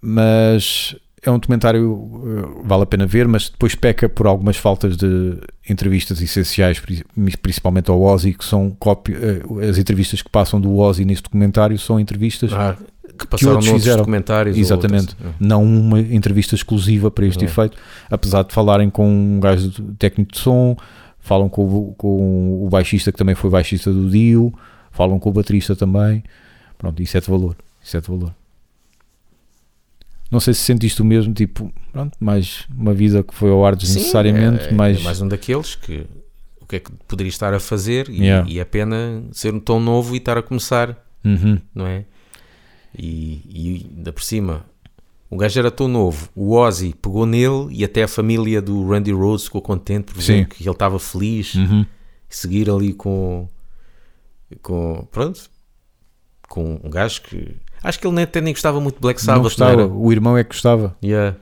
mas 0.00 0.96
é 1.24 1.30
um 1.30 1.38
documentário 1.38 2.22
eh, 2.24 2.62
vale 2.64 2.82
a 2.82 2.86
pena 2.86 3.06
ver, 3.06 3.26
mas 3.26 3.48
depois 3.48 3.74
peca 3.74 4.08
por 4.08 4.26
algumas 4.26 4.56
faltas 4.56 4.96
de 4.96 5.38
entrevistas 5.68 6.20
essenciais, 6.20 6.78
pri- 6.78 7.04
principalmente 7.40 7.90
ao 7.90 8.00
Ozzy, 8.00 8.34
que 8.34 8.44
são 8.44 8.70
cópia, 8.78 9.16
eh, 9.20 9.68
as 9.68 9.78
entrevistas 9.78 10.20
que 10.22 10.28
passam 10.30 10.60
do 10.60 10.76
Ozzy 10.76 11.04
nesse 11.04 11.22
documentário 11.22 11.78
são 11.78 11.98
entrevistas, 11.98 12.52
Ah, 12.52 12.76
que 13.18 13.26
passaram 13.26 13.52
outros 13.52 13.66
noutros 13.66 13.82
fizeram. 13.84 13.98
documentários. 13.98 14.56
ou 14.56 14.60
Exatamente. 14.62 15.14
outros. 15.16 15.34
não 15.40 15.62
uma 15.64 16.00
entrevista 16.00 16.54
exclusiva 16.54 17.10
para 17.10 17.26
este 17.26 17.44
É. 17.44 17.48
efeito, 17.48 17.76
apesar 18.10 18.42
de 18.44 18.52
falarem 18.52 18.90
com 18.90 19.08
um 19.08 19.40
gajo 19.40 19.68
de- 19.70 19.82
técnico 19.98 20.32
de 20.32 20.38
som, 20.38 20.76
falam 21.20 21.48
com, 21.48 21.62
o- 21.64 21.94
com 21.96 22.64
o 22.66 22.68
baixista 22.68 23.10
que 23.10 23.18
também 23.18 23.34
foi 23.34 23.48
baixista 23.50 23.90
do 23.92 24.10
Dio, 24.10 24.52
falam 24.90 25.18
com 25.18 25.30
o 25.30 25.32
baterista 25.32 25.74
também. 25.74 26.22
Pronto, 26.76 27.02
isso 27.02 27.16
é 27.16 27.20
de 27.20 27.30
valor. 27.30 27.56
Isso 27.82 27.96
é 27.96 28.00
de 28.00 28.08
valor. 28.08 28.34
Não 30.34 30.40
sei 30.40 30.52
se 30.52 30.62
sentiste 30.62 31.00
o 31.00 31.04
mesmo, 31.04 31.32
tipo, 31.32 31.72
pronto, 31.92 32.18
mais 32.18 32.66
uma 32.76 32.92
vida 32.92 33.22
que 33.22 33.32
foi 33.32 33.50
ao 33.50 33.64
ar 33.64 33.74
Sim, 33.74 33.86
desnecessariamente, 33.86 34.64
é, 34.64 34.68
é 34.70 34.72
mas, 34.72 35.00
mais 35.00 35.20
um 35.20 35.28
daqueles 35.28 35.76
que 35.76 36.08
o 36.60 36.66
que 36.66 36.74
é 36.74 36.80
que 36.80 36.90
poderia 37.06 37.28
estar 37.28 37.54
a 37.54 37.60
fazer 37.60 38.08
e, 38.08 38.24
Yeah. 38.24 38.50
e 38.50 38.58
é 38.58 38.64
pena 38.64 39.22
ser 39.30 39.54
um 39.54 39.60
tão 39.60 39.78
novo 39.78 40.12
e 40.12 40.18
estar 40.18 40.36
a 40.36 40.42
começar, 40.42 40.98
Uhum, 41.24 41.60
não 41.72 41.86
é? 41.86 42.04
E, 42.98 43.42
e 43.48 43.86
ainda 43.96 44.12
por 44.12 44.24
cima, 44.24 44.66
o 45.30 45.36
gajo 45.36 45.56
era 45.56 45.70
tão 45.70 45.86
novo, 45.86 46.28
o 46.34 46.56
Ozzy 46.56 46.96
pegou 47.00 47.26
nele 47.26 47.68
e 47.70 47.84
até 47.84 48.02
a 48.02 48.08
família 48.08 48.60
do 48.60 48.88
Randy 48.88 49.12
Rhodes 49.12 49.44
ficou 49.44 49.62
contente 49.62 50.12
por 50.12 50.20
Sim. 50.20 50.32
ver 50.38 50.48
que 50.48 50.64
ele 50.64 50.70
estava 50.70 50.98
feliz 50.98 51.54
uhum. 51.54 51.86
seguir 52.28 52.68
ali 52.68 52.92
com, 52.92 53.48
com 54.60 55.06
pronto, 55.12 55.48
com 56.48 56.80
um 56.82 56.90
gajo 56.90 57.22
que 57.22 57.54
acho 57.84 57.98
que 58.00 58.06
ele 58.06 58.14
nem, 58.16 58.24
até 58.24 58.40
nem 58.40 58.52
gostava 58.52 58.80
muito 58.80 58.96
de 58.96 59.00
Black 59.00 59.20
Não 59.20 59.24
Sabbath, 59.24 59.36
não 59.36 59.42
gostava, 59.44 59.72
era? 59.72 59.86
o 59.86 60.10
irmão 60.12 60.36
é 60.38 60.42
que 60.42 60.50
gostava, 60.50 60.96
Yeah. 61.04 61.36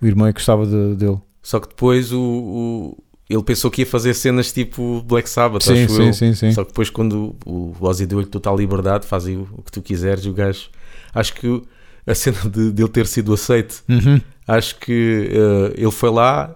o 0.00 0.06
irmão 0.06 0.26
é 0.26 0.32
que 0.32 0.38
gostava 0.40 0.66
de- 0.66 0.96
dele. 0.96 1.18
Só 1.42 1.60
que 1.60 1.68
depois 1.68 2.12
o, 2.12 2.20
o- 2.20 2.98
ele 3.30 3.42
pensou 3.42 3.70
que 3.70 3.82
ia 3.82 3.86
fazer 3.86 4.14
cenas 4.14 4.52
tipo 4.52 5.02
Black 5.06 5.28
Sabbath, 5.30 5.62
Sim, 5.62 5.84
acho 5.84 5.94
sim, 5.94 6.06
eu. 6.08 6.12
sim, 6.12 6.34
sim. 6.34 6.52
Só 6.52 6.62
que 6.64 6.68
depois 6.70 6.90
quando 6.90 7.34
o 7.46 7.74
o 7.80 7.86
Ozzy 7.86 8.06
deu-lhe 8.06 8.26
total 8.26 8.56
liberdade, 8.56 9.06
faz 9.06 9.26
o, 9.26 9.46
que 9.64 9.70
tu 9.72 9.80
quiseres, 9.82 10.24
e 10.24 10.28
o 10.28 10.32
gajo... 10.32 10.68
Acho 11.14 11.34
que 11.34 11.62
a 12.06 12.14
cena 12.14 12.38
de, 12.50 12.72
de 12.72 12.82
ele 12.82 12.90
ter 12.90 13.06
sido 13.06 13.32
aceite, 13.32 13.76
Uhum. 13.88 14.20
acho 14.48 14.76
que 14.78 15.28
eh, 15.30 15.74
ele 15.80 15.90
foi 15.90 16.10
lá 16.10 16.54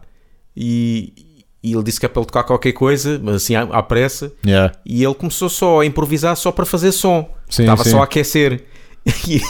e, 0.57 1.13
e 1.63 1.73
ele 1.73 1.83
disse 1.83 1.99
que 2.01 2.07
é 2.07 2.09
para 2.09 2.21
ele 2.21 2.27
tocar 2.27 2.45
qualquer 2.45 2.73
coisa, 2.73 3.21
mas 3.23 3.37
assim 3.37 3.55
à, 3.55 3.63
à 3.63 3.83
pressa, 3.83 4.33
Yeah. 4.45 4.73
e 4.85 5.03
ele 5.05 5.15
começou 5.15 5.49
só 5.49 5.81
a 5.81 5.87
improvisar 5.87 6.37
só 6.37 6.51
para 6.53 6.65
fazer 6.67 6.93
som. 6.93 7.29
Sim, 7.49 7.63
Estava 7.63 7.85
sim. 7.85 7.91
só 7.91 8.01
a 8.01 8.05
aquecer. 8.05 8.65
E 9.29 9.41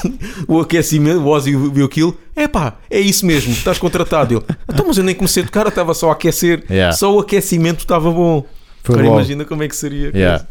o 0.46 0.60
aquecimento, 0.60 1.20
o 1.20 1.28
Ozzy 1.28 1.56
viu 1.56 1.86
aquilo, 1.86 2.16
é 2.34 2.46
pá, 2.46 2.74
é 2.90 3.00
isso 3.00 3.24
mesmo, 3.24 3.52
estás 3.52 3.78
contratado. 3.78 4.34
Ele, 4.34 4.44
então, 4.68 4.86
mas 4.86 4.98
eu 4.98 5.04
nem 5.04 5.14
comecei 5.14 5.42
a 5.42 5.46
tocar, 5.46 5.62
eu 5.62 5.68
estava 5.70 5.94
só 5.94 6.10
a 6.10 6.12
aquecer, 6.12 6.62
Yeah. 6.70 6.94
só 6.96 7.14
o 7.14 7.20
aquecimento 7.20 7.80
estava 7.80 8.10
bom. 8.10 8.44
Foi 8.84 8.94
Agora 8.94 9.08
logo. 9.08 9.18
imagina 9.20 9.44
como 9.46 9.62
é 9.62 9.68
que 9.68 9.74
seria. 9.76 10.10
Yeah. 10.14 10.46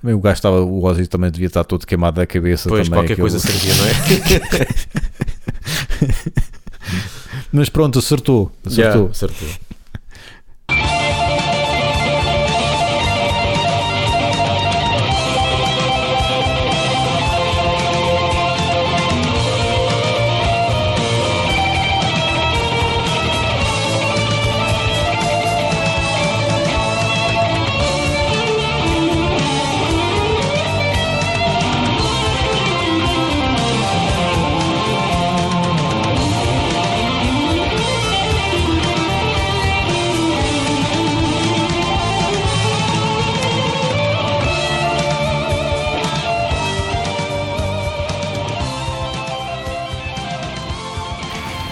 Também 0.00 0.14
O 0.14 0.20
gajo 0.20 0.34
estava, 0.34 0.60
o 0.62 0.84
Ozzy 0.84 1.06
também 1.08 1.30
devia 1.30 1.48
estar 1.48 1.64
todo 1.64 1.84
queimado 1.86 2.16
da 2.20 2.26
cabeça. 2.26 2.68
Pois, 2.68 2.88
também, 2.88 3.00
qualquer 3.00 3.14
aquilo. 3.14 3.28
coisa 3.28 3.38
servia, 3.40 3.74
não 3.74 3.86
é? 3.86 4.68
Mas 7.52 7.68
pronto, 7.68 7.98
acertou. 7.98 8.52
Acertou. 8.64 8.84
Yeah, 8.84 9.10
acertou. 9.10 9.48